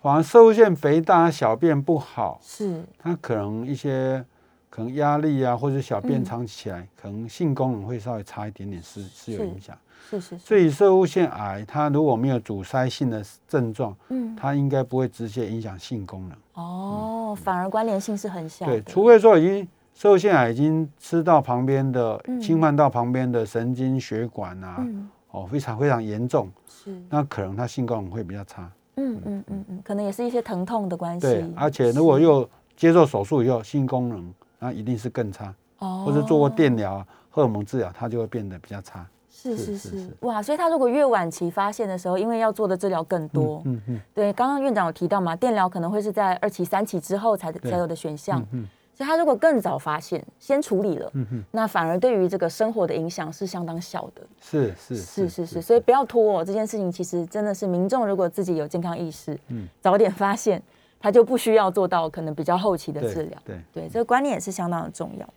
[0.03, 4.23] 反正射腺肥大、小便不好，是它可能一些
[4.69, 9.75] 可能压力啊，或者小便长期起来，可能性功能会稍微差一点点，是是有影响。
[10.11, 16.39] 是是，所以射物腺癌它如果没有阻塞性的症状，嗯，它应该不会直接影响性功能。
[16.55, 18.67] 哦，反而关联性是很小。
[18.67, 24.87] 对，除非说已经射物腺癌已经吃到旁边的，侵犯到旁边的神经血管啊，
[25.31, 28.71] 哦，非常非常严重，是，那可能它性功能会比较差。
[28.97, 31.27] 嗯嗯嗯嗯，可能也是一些疼痛的关系。
[31.27, 35.55] 对，而且如果又接受手术以后，性功能那一定是更差。
[35.79, 39.07] 哦，或者做过电疗、荷尔蒙治疗，它就会变得比较差。
[39.43, 40.41] 是是是，哇！
[40.41, 55.81] 所以他如果越晚期发现的时候，因为要做的治疗更多，嗯嗯，对，刚刚院长有提到嘛，电疗可能会是在二期、三期之后才才有的选项，嗯，所以他如果更早发现，先处理了，嗯嗯，那反而对于这个生活的影响是相当小的，是是是是是，所以。
[55.81, 60.63] 不要拖哦，这件事情其实真的是民众如果自己有健康意识，嗯，早点发现，
[61.01, 63.61] 他就不需要做到可能比较后期的治疗，对。
[63.73, 65.29] 对，这个观念也是相当的重要。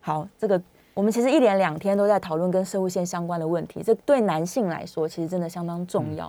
[0.00, 0.60] 好，这个。
[0.98, 6.28] 我们其实一连两天都在讨论跟射物线相关的问题，这对男性来说其实真的相当重要。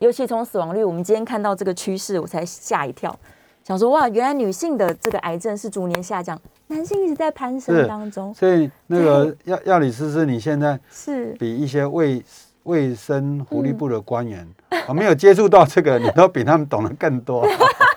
[0.00, 3.16] 尤其从死亡率，我们今天看到这个趋势，我才吓一跳，
[3.62, 8.34] 想说哇，原来女性的这个癌症是逐年下降，男性一直在攀升当中。
[8.34, 12.20] 所以那个要要李思思，你现在是比一些卫
[12.64, 14.44] 卫生福利部的官员，
[14.88, 17.46] 我没有接触到这个，你都比他们懂得更多。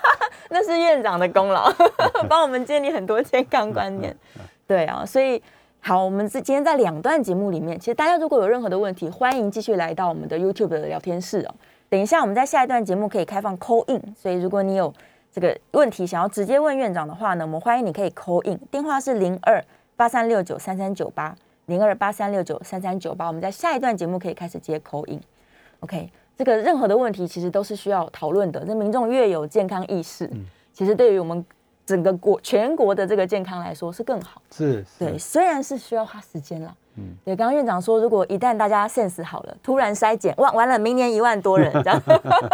[0.52, 1.74] 那是院长的功劳，
[2.30, 4.16] 帮我们建立很多健康观念。
[4.68, 5.42] 对啊，所以。
[5.84, 11.56] 好，我们今天在两段节目里面，其实大家如果有任何的问题，欢迎继续来到我们的 YouTube 的聊天室哦。
[11.90, 14.94] 等一下，我们在下一段节目可以开放 call in，所以如果你有
[15.32, 19.60] 这个问题想要直接问院长的话呢，我们欢迎你可以 call in，电话是零二
[19.96, 23.26] 八三六九三三九八零二八三六九三三九八。
[23.26, 25.20] 我们在下一段节目可以开始接 call in。
[25.80, 28.64] OK，这个任何的问题其实都是需要讨论的。
[28.64, 30.30] 这民众越有健康意识，
[30.72, 31.44] 其实对于我们。
[31.86, 37.36] 整个国全国的这个健康来说是更好，是对，虽然是需要花时间了，嗯，对。
[37.36, 42.02] 刚刚院长说，如果一旦大家 sense 好了，突然筛检，哇，完了，明年一万多人这样，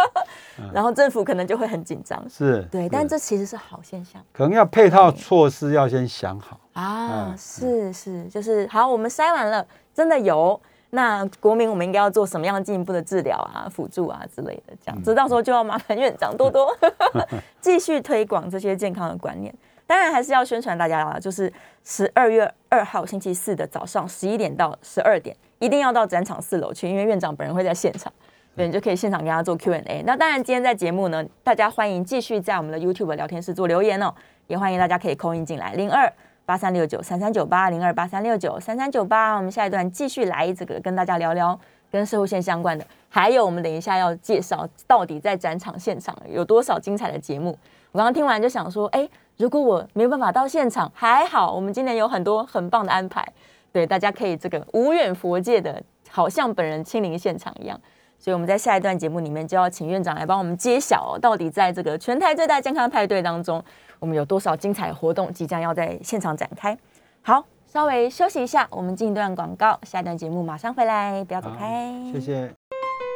[0.72, 6.58] 然后政府可能就会很紧张，是对，但这其实是好现象，可能要配套措施要先想好。
[6.72, 10.60] 啊，是是，就是好，我们筛完了，真的有。
[10.90, 14.72] 那国民，我们应该要做什么样进一步的治疗啊、辅助啊之类的？
[14.84, 16.74] 这样，子到时候就要麻烦院长多多
[17.60, 19.54] 继续推广这些健康的观念。
[19.86, 21.52] 当然，还是要宣传大家啦，就是
[21.84, 28.12] 十二月二号星期四的早上十一点到十二点，一定要到展场四楼去，因为院长本人会在现场，
[28.56, 30.02] 对，你就可以现场跟他做 Q&A。
[30.06, 34.14] 那当然，今天在节目呢，大家欢迎继续在我们的 YouTube 聊天室做留言哦，
[34.46, 36.10] 也欢迎大家可以扣音进来零二。
[36.48, 47.50] 八三六九三三九八零二八三六九三三九八，我们下一段继续来这个跟大家聊聊跟社会线相关的，还有我们等一下要介绍到底在展场现场有多少精彩的节目。
[47.92, 53.22] 我刚刚听完就想说，哎，如果我没有办法到现场，还好我们今年有很多很棒的安排，
[53.70, 57.78] 对，大家可以这个无远佛界的，好像本人亲临现场一样。
[58.18, 63.62] 所以我们在下一段节目里面就要请院长来帮我们揭晓，到底在这个全台最大健康派对当中，
[63.98, 66.76] 我们有多少精彩活动即将要在现场展开。
[67.22, 71.92] 好，稍微休息一下，我们进一段广告，下一段节目马上回来，不要走开。
[72.12, 72.54] 谢谢。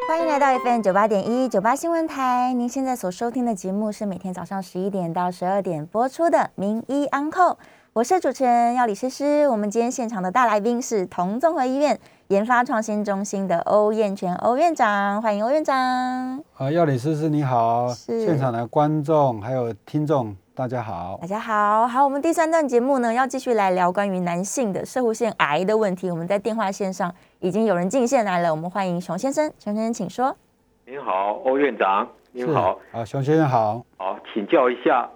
[0.09, 2.53] 欢迎来到 FM 九八点一九八新闻台。
[2.53, 7.43] 您现在所收听的节目是每天早上十一点到十二点播出的《名医安扣》，
[7.93, 9.49] 我是主持人要李诗诗。
[9.49, 16.43] 我们今天现场的大来宾是同综合医院研发创新中心的欧燕全欧院长，欢迎欧院长。
[16.57, 20.37] 啊，要李诗诗你好，现场的观众还有听众。
[20.55, 26.11] 大家好，大家好，好，我们第三段节目呢，要继续来聊关于男性的射护腺癌的问题。
[26.11, 30.37] 我们在电话线上已经有人进线来了，我们欢迎熊先生，熊先生请说。
[30.85, 35.09] 您好，欧院长，您好，啊，熊先生好，好，请教一下，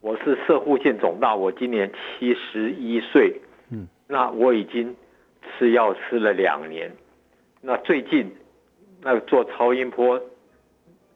[0.00, 4.94] 我是射护腺肿大，我今年七十一岁，嗯，那我已经
[5.58, 6.92] 吃药吃了两年，
[7.60, 8.32] 那最近
[9.00, 10.20] 那做超音波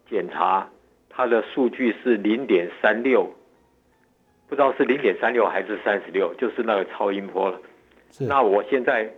[0.09, 0.69] 检查，
[1.09, 3.31] 它的数据是零点三六。
[4.51, 7.61] 不知道是零点三六还是三十六，就是那个超音波了。
[8.19, 9.09] 那我现在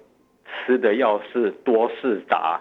[0.45, 2.61] 吃的药是多士达，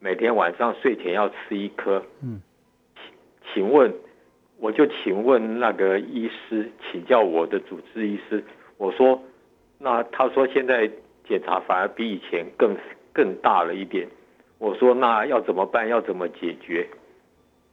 [0.00, 2.04] 每天晚上睡前要吃一颗。
[2.20, 2.42] 嗯，
[3.54, 3.94] 请问，
[4.58, 8.42] 我就请问那个医师，请教我的主治医师。
[8.76, 9.22] 我说，
[9.78, 10.90] 那他说现在
[11.28, 12.76] 检查反而比以前更
[13.12, 14.08] 更大了一点。
[14.58, 15.86] 我说，那要怎么办？
[15.86, 16.88] 要怎么解决？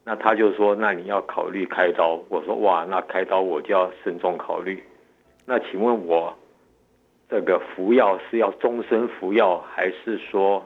[0.10, 2.18] 那他就说，那你要考虑开刀。
[2.30, 4.82] 我说，哇，那开刀我就要慎重考虑。
[5.44, 6.34] 那请问我
[7.30, 10.64] 这个服药是要终身服药，还是说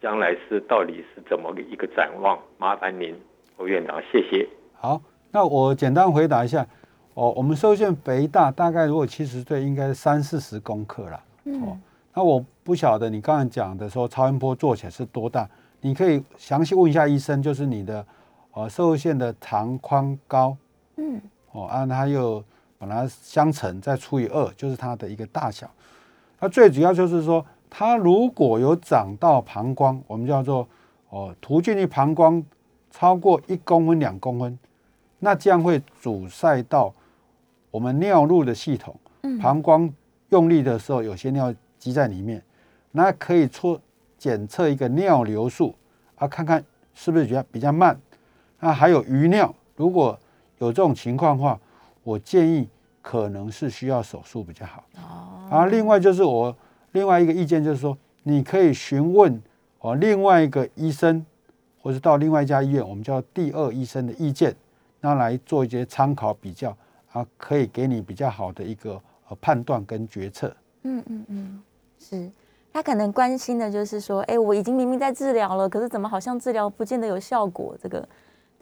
[0.00, 2.38] 将来是到底是怎么一个展望？
[2.56, 3.14] 麻烦您，
[3.54, 4.48] 侯院长，谢谢。
[4.72, 4.98] 好，
[5.30, 6.66] 那我简单回答一下。
[7.12, 11.20] 哦，我们受限肥大，大概如果七十岁，应该三四十公克了。
[11.60, 11.76] 哦，
[12.14, 15.46] 那我不晓得你刚才讲的说超音波做起来是多大，
[15.82, 18.02] 你可以详细问一下医生，就是你的。
[18.54, 20.56] 哦，射线的长宽高，
[20.96, 21.20] 嗯，
[21.52, 22.42] 哦，按它又
[22.78, 25.68] 把它相乘，再除以二，就是它的一个大小。
[26.38, 30.66] 它最主要就是说，它如果有长到膀胱，我们叫做
[31.10, 32.42] 哦，突进去膀胱
[32.90, 34.56] 超过一公分、两公分，
[35.18, 36.94] 那这样会阻塞到
[37.72, 38.94] 我们尿路的系统。
[39.22, 39.92] 嗯，膀胱
[40.28, 42.40] 用力的时候，有些尿积在里面，
[42.92, 43.80] 那可以测
[44.16, 45.74] 检测一个尿流速，
[46.14, 47.98] 啊，看看是不是比较比较慢。
[48.64, 50.18] 那还有余尿，如果
[50.56, 51.60] 有这种情况的话，
[52.02, 52.66] 我建议
[53.02, 54.82] 可能是需要手术比较好。
[54.96, 55.48] 哦。
[55.50, 56.56] 啊，另外就是我
[56.92, 59.38] 另外一个意见就是说，你可以询问
[59.80, 61.26] 哦另外一个医生，
[61.82, 64.56] 或者到另外一家医院，我们叫第二医生的意见，
[65.02, 66.74] 那来做一些参考比较
[67.12, 68.98] 啊，可以给你比较好的一个
[69.28, 70.50] 呃判断跟决策。
[70.84, 71.62] 嗯嗯嗯，
[71.98, 72.30] 是
[72.72, 77.76] 他可能关心的就是说，哎，我已经明明在治疗了，可是怎么好像治疗不见得有效果？
[77.78, 78.08] 这个。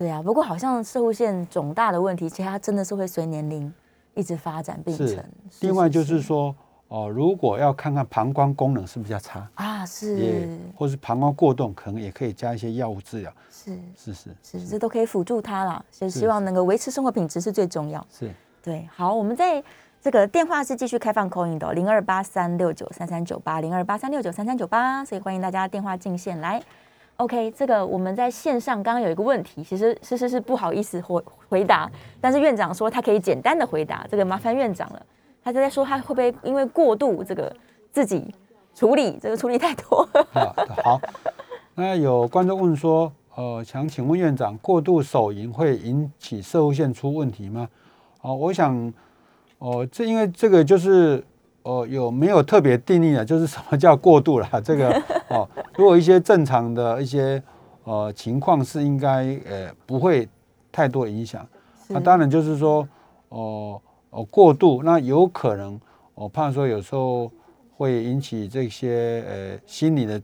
[0.02, 3.72] 对啊，不过好像射物线肿大的问题，其实它真的是会随年龄
[4.14, 5.24] 一直发展病程。
[5.60, 6.52] 另外就是说，
[6.88, 13.32] 哦，如果要看看膀胱功能是不是较差啊，是，或是膀胱过动，可能也可以加一些药物治疗。
[13.48, 15.84] 是是是是，这都可以辅助它啦。
[15.92, 18.04] 就希望能够维持生活品质是最重要。
[18.10, 18.28] 是，
[18.60, 18.88] 对。
[18.92, 19.62] 好，我们在
[20.02, 26.60] 这个电话是继续开放 call in 的，零二八三六九三三九八，零二八三六九三三九八，所以欢迎大家电话进线来。
[27.22, 31.88] OK，这个我们在线上刚刚有一个问题，其实是是是不好意思回回答，
[32.20, 35.00] 但是院长说他可以简单的回答，这个麻烦院长了。
[35.44, 37.54] 他就在说他会不会因为过度这个
[37.92, 38.34] 自己
[38.74, 40.04] 处理这个处理太多？
[40.82, 41.00] 好，
[41.76, 47.68] 那有观众问说，呃，想请问院长，过度手淫会引起射物线出问题吗？
[48.22, 48.92] 哦，我想，
[49.58, 51.24] 哦，这因为这个就是。
[51.62, 53.24] 哦，有没有特别定义的？
[53.26, 54.48] 就是什么叫过度了？
[54.64, 54.90] 这个
[55.28, 57.42] 哦，如果一些正常的一些
[57.84, 60.28] 呃情况是应该呃不会
[60.70, 61.46] 太多影响。
[61.88, 62.86] 那当然就是说
[63.28, 65.80] 哦哦过度，那有可能
[66.14, 67.30] 我怕说有时候
[67.76, 70.20] 会引起这些呃心理的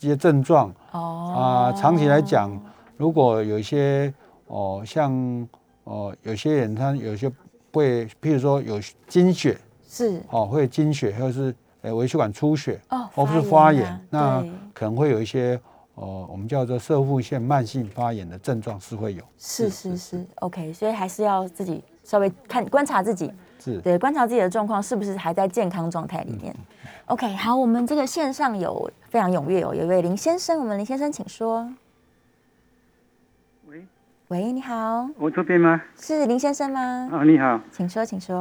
[0.00, 2.50] 一些症状哦啊，长期来讲，
[2.96, 4.12] 如果有一些
[4.46, 5.12] 哦像
[5.84, 7.30] 哦有些人他有些
[7.72, 9.56] 会，譬如说有经血。
[9.94, 15.60] 是哦，会经血，或者是诶微血管出血，哦，或是发炎，那可能会有一些
[15.96, 19.22] 哦，我们叫做射腹腺慢性发炎的症状是会有。
[19.36, 23.30] 是是是，OK，所以还是要自己稍微看观察自己，
[23.60, 26.56] 是对观察自己的状况是不是还在健康状态里面。
[27.06, 31.70] OK，好，我们这个线上有非常踊跃哦，有一位林先生，我们林先生请说。
[34.32, 35.78] 喂，你好，我这边吗？
[35.94, 36.80] 是林先生吗？
[37.12, 38.34] 啊，你好，请说，请说。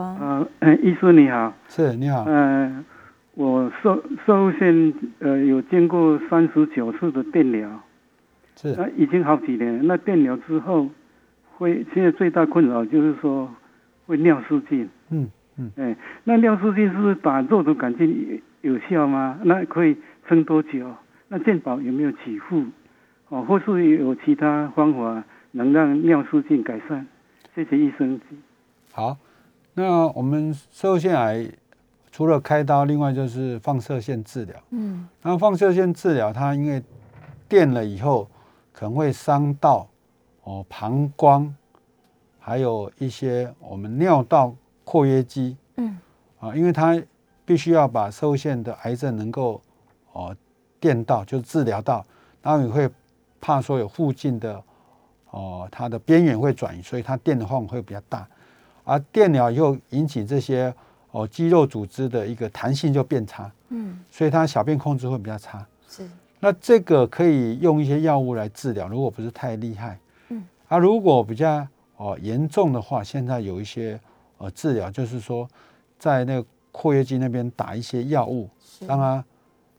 [0.62, 2.24] 呃，医生你好，是你好。
[2.30, 2.86] 嗯，
[3.34, 7.70] 我受受限呃有经过三十九次的电疗，
[8.56, 10.88] 是那已经好几年，那电疗之后
[11.58, 13.54] 会现在最大困扰就是说
[14.06, 14.90] 会尿失禁。
[15.10, 19.38] 嗯嗯，哎，那尿失禁是不是把肉毒杆菌有效吗？
[19.44, 19.98] 那可以
[20.30, 20.90] 撑多久？
[21.28, 22.64] 那健保有没有给付？
[23.28, 25.22] 哦，或是有其他方法
[25.52, 27.06] 能让尿失禁改善？
[27.54, 28.20] 谢谢医生。
[28.94, 29.18] 好，
[29.74, 31.50] 那我们受腺癌
[32.12, 34.56] 除了开刀，另外就是放射线治疗。
[34.72, 36.82] 嗯，然后放射线治疗，它因为
[37.48, 38.28] 电了以后，
[38.72, 39.88] 可能会伤到
[40.44, 41.54] 哦膀胱，
[42.40, 45.58] 还有一些我们尿道括约肌。
[45.78, 45.98] 嗯，
[46.40, 47.02] 啊，因为它
[47.46, 49.62] 必须要把射线的癌症能够
[50.14, 50.36] 哦
[50.80, 52.06] 电到，就治疗到，
[52.42, 52.90] 然后你会
[53.40, 54.62] 怕说有附近的
[55.32, 58.28] 哦它的边缘会转移，所以它电的话会比较大。
[58.84, 60.74] 而电疗又引起这些
[61.12, 65.66] 哦肌肉组织的一个弹性就变差，嗯，所以它小便控制会比较差。
[65.88, 66.10] 是，
[66.40, 71.66] 那这个可以用一些药物来治疗，如果不是太厉害，嗯，啊，如果比较
[71.98, 74.00] 哦严重的话，现在有一些
[74.40, 75.48] 呃治疗，就是说
[76.00, 78.50] 在那个括约肌那边打一些药物，
[78.88, 79.24] 让它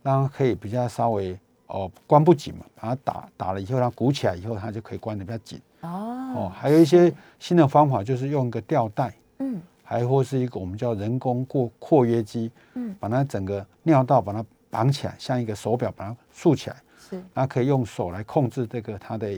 [0.03, 1.36] 让它可以比较稍微
[1.72, 5.60] 哦关不紧嘛，把它打打了以后，它鼓起来以后，它就可以关的比较紧。
[5.80, 19.28] 哦，还有一些新的方法，就是用一个吊带，嗯，还或是一个我们叫人工过括约肌，嗯，把它整个尿道把它绑起来，像一个手表把它竖起来，是，那可以用手来控制这个它的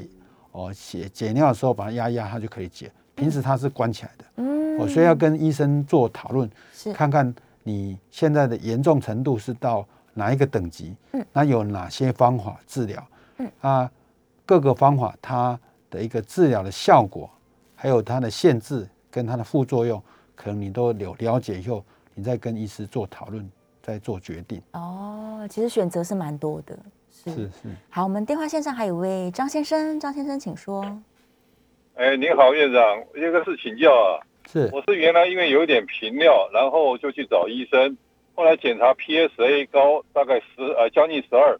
[0.53, 2.91] 哦解解尿的时候把它压压，它就可以解。
[3.15, 7.33] 平时它是关起来的，嗯，哦，所以要跟医生做讨论，是，看看
[7.63, 13.07] 你现在的严重程度是到哪一个等级，嗯，那有哪些方法治疗，
[13.37, 13.91] 嗯，啊，
[14.47, 15.59] 各个方法它。
[15.91, 17.31] 的一个治疗的效果，
[17.77, 20.03] 还有它的限制跟它的副作用，
[20.35, 21.85] 可能你都有了解以后，
[22.17, 23.49] 你再跟医师做讨论，
[23.81, 24.61] 再做决定。
[24.73, 26.77] 哦，其实选择是蛮多的。
[27.13, 27.53] 是是。
[27.91, 30.85] 好，我们电话线上还有位张先生，张先生请说。
[31.95, 32.83] 哎，您好，院长，
[33.15, 34.19] 有个事请教啊。
[34.51, 34.69] 是。
[34.73, 37.97] 我是原来因为有一点频尿，然后就去找医生，
[38.35, 41.59] 后来检查 PSA 高，大概十呃将近十二，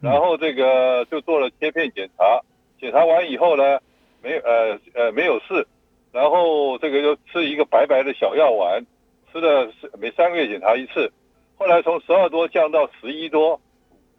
[0.00, 2.40] 然后这个就做了切片检查。
[2.80, 3.78] 检查完以后呢，
[4.22, 5.66] 没呃呃没有事，
[6.12, 8.84] 然后这个就吃一个白白的小药丸，
[9.32, 11.10] 吃了每三个月检查一次，
[11.56, 13.60] 后来从十二多降到十一多，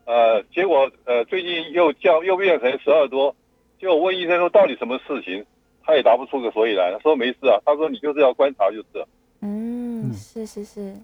[0.06, 3.36] 呃，结果呃最近又降又变成十二多，
[3.78, 5.46] 就问医生说到底什么事情，
[5.84, 9.06] 他也答不出个所以然，说没事啊，他说你就是要观察就是。
[9.42, 10.96] 嗯，是是是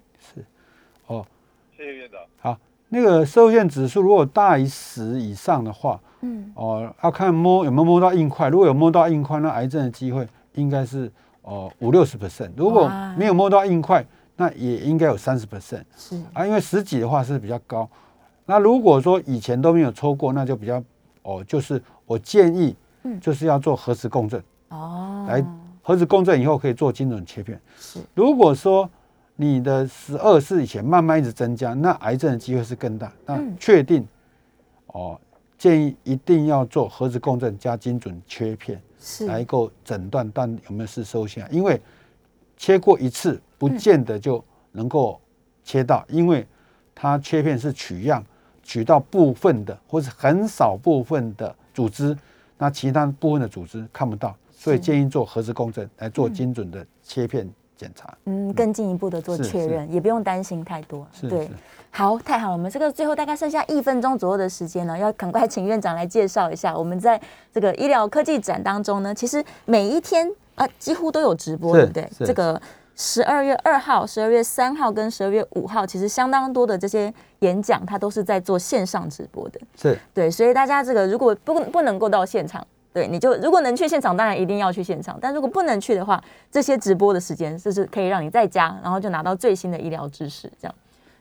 [1.84, 2.20] 谢谢院长。
[2.40, 2.58] 好，
[2.90, 6.00] 那个受限指数如果大于十以上的话。
[6.26, 11.12] 嗯哦，要看摸有没有摸到硬块，如果有摸到硬块，那癌症的机会应该是
[11.42, 12.50] 哦五六十 percent。
[12.56, 14.06] 如果没有摸到硬块，
[14.38, 15.84] 那也应该有三十 percent。
[15.98, 17.90] 是啊，因为十几的话是比较高。
[18.46, 20.82] 那如果说以前都没有抽过，那就比较
[21.24, 22.74] 哦，就是我建议，
[23.04, 25.46] 嗯，就是要做核磁共振哦，来
[25.82, 27.60] 核磁共振以后可以做精准切片。
[27.78, 28.90] 是，如果说
[29.36, 33.12] 你的十二岁以前慢慢一直增加，那癌症的机会是更大。
[33.26, 34.08] 那确定
[34.88, 35.20] 哦。
[35.56, 38.82] 建议一定要做核磁共振加精准切片，
[39.28, 41.80] 来够诊断但有没有是收下，因为
[42.58, 45.22] 切过一次不见得就能够
[45.64, 46.46] 切到，因为
[46.94, 48.22] 它切片是取样，
[48.62, 52.18] 取到部分的或是很少部分的组织，
[52.58, 57.50] 那其他部分的组织看不到，所以建议做核磁共振来做精准的切片
[57.84, 58.18] 检查。
[58.26, 61.06] 嗯，更进一步的做确认，也不用担心太多。
[61.30, 61.50] 对。
[61.96, 62.54] 好，太好了！
[62.54, 66.76] 我们这个最后大概剩下一分钟左右的时间呢，要赶快请院长来介绍一下。
[66.76, 67.22] 我们在
[67.54, 72.10] 这个医疗科技展当中呢，其实每一天啊几乎都有直播，对不对？
[72.26, 72.60] 这个
[72.96, 79.62] 十二月二号、十二月三号跟十二月五号，其实相当多的这些演讲，它都是在做线上直播的。
[79.76, 85.18] 是对，所以大家这个如果不不能够到现场，对，你就如果能去现场，当然一定要去现场。
[85.20, 90.76] 但如果不能去的话，这些直播的时间就是可以让你在家，然后就拿到最新的医疗知识，这样。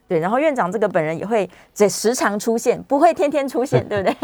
[0.07, 4.15] 对，然后院长这个本人也会在时常出现，不会天天出现，对不对？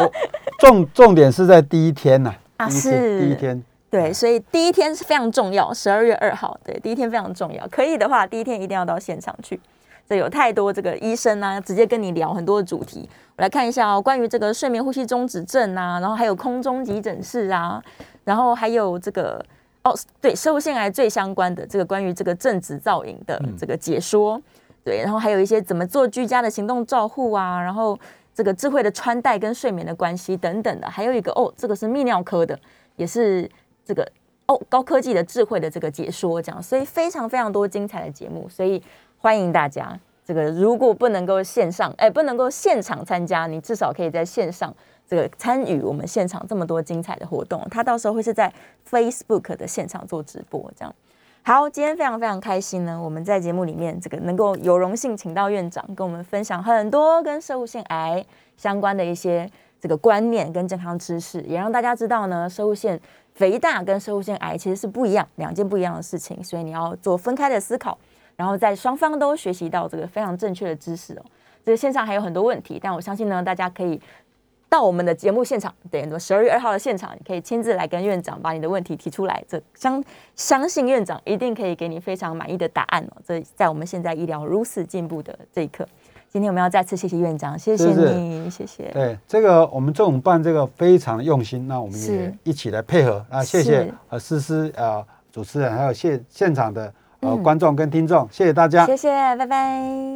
[0.60, 9.58] 重重点是在第一天呐，啊是第一天，对，所以第一天是非常重要，十二月二号，对，第一天非常重要，可以的话，第一天一定要到现场去。
[10.08, 13.08] 这有太多这个医生啊，直接跟你聊很多的主题。
[13.36, 17.82] 我来看一下哦，关于这个睡眠呼吸中止症啊，然后还有空中急诊室啊，
[18.24, 19.44] 然后还有这个
[19.84, 24.40] 哦，对，受腺癌最相关的这个关于这个正子造影的这个解说。
[24.84, 27.98] 对，然后还有一些怎么做居家的行动照护啊，然后
[28.34, 32.58] 这个智慧的穿戴跟睡眠的关系等等的，还有一个哦，这个是泌尿科的，
[32.96, 33.50] 也是
[33.84, 34.10] 这个
[34.46, 38.82] 哦高科技的智慧的这个解说，这样，所以非常非常多精彩的节目，所以
[39.20, 39.98] 欢迎大家。
[40.24, 44.72] 这个如果不能够线上，哎，不能够现场参加，你至少可以在线上
[45.08, 48.52] 这个参与我们现场这么多精彩的活动，他到时候会是在
[48.88, 50.94] Facebook 的现场做直播，这样。
[51.42, 58.24] 好，今天非常非常开心呢，我们在节目里面这个能够有荣幸请到院长跟我们分享很多跟射物腺癌
[58.56, 59.50] 相关的一些
[59.80, 63.00] 这个观念跟健康知识，也让大家知道呢，射物腺
[63.34, 67.96] 肥大跟射物腺癌其实是不一样，两件不一样的事情，所以你要做分开的思考，
[68.38, 71.22] 然后在双方都学习到这个非常正确的知识哦。
[71.66, 74.00] 这个线上还有很多问题，但我相信呢，大家可以。
[74.70, 80.04] 到我们的节目现场，对，那么十二月二号的现场，你可以亲自来跟院长把你的问题提出来，这相
[80.36, 83.16] 相信院长一定可以给你非常满意的答案哦。
[83.26, 85.88] 这在我们现在医疗如此进步的这一刻，
[86.28, 88.90] 今天我们要再次谢谢院长，谢谢你，谢谢。
[88.92, 99.98] 对，这个我们这种办这个非常用心，那我们也一起来配合啊，谢谢呃思思呃主持人，还有现现场的呃观众跟听众，谢谢大家，谢谢，拜拜。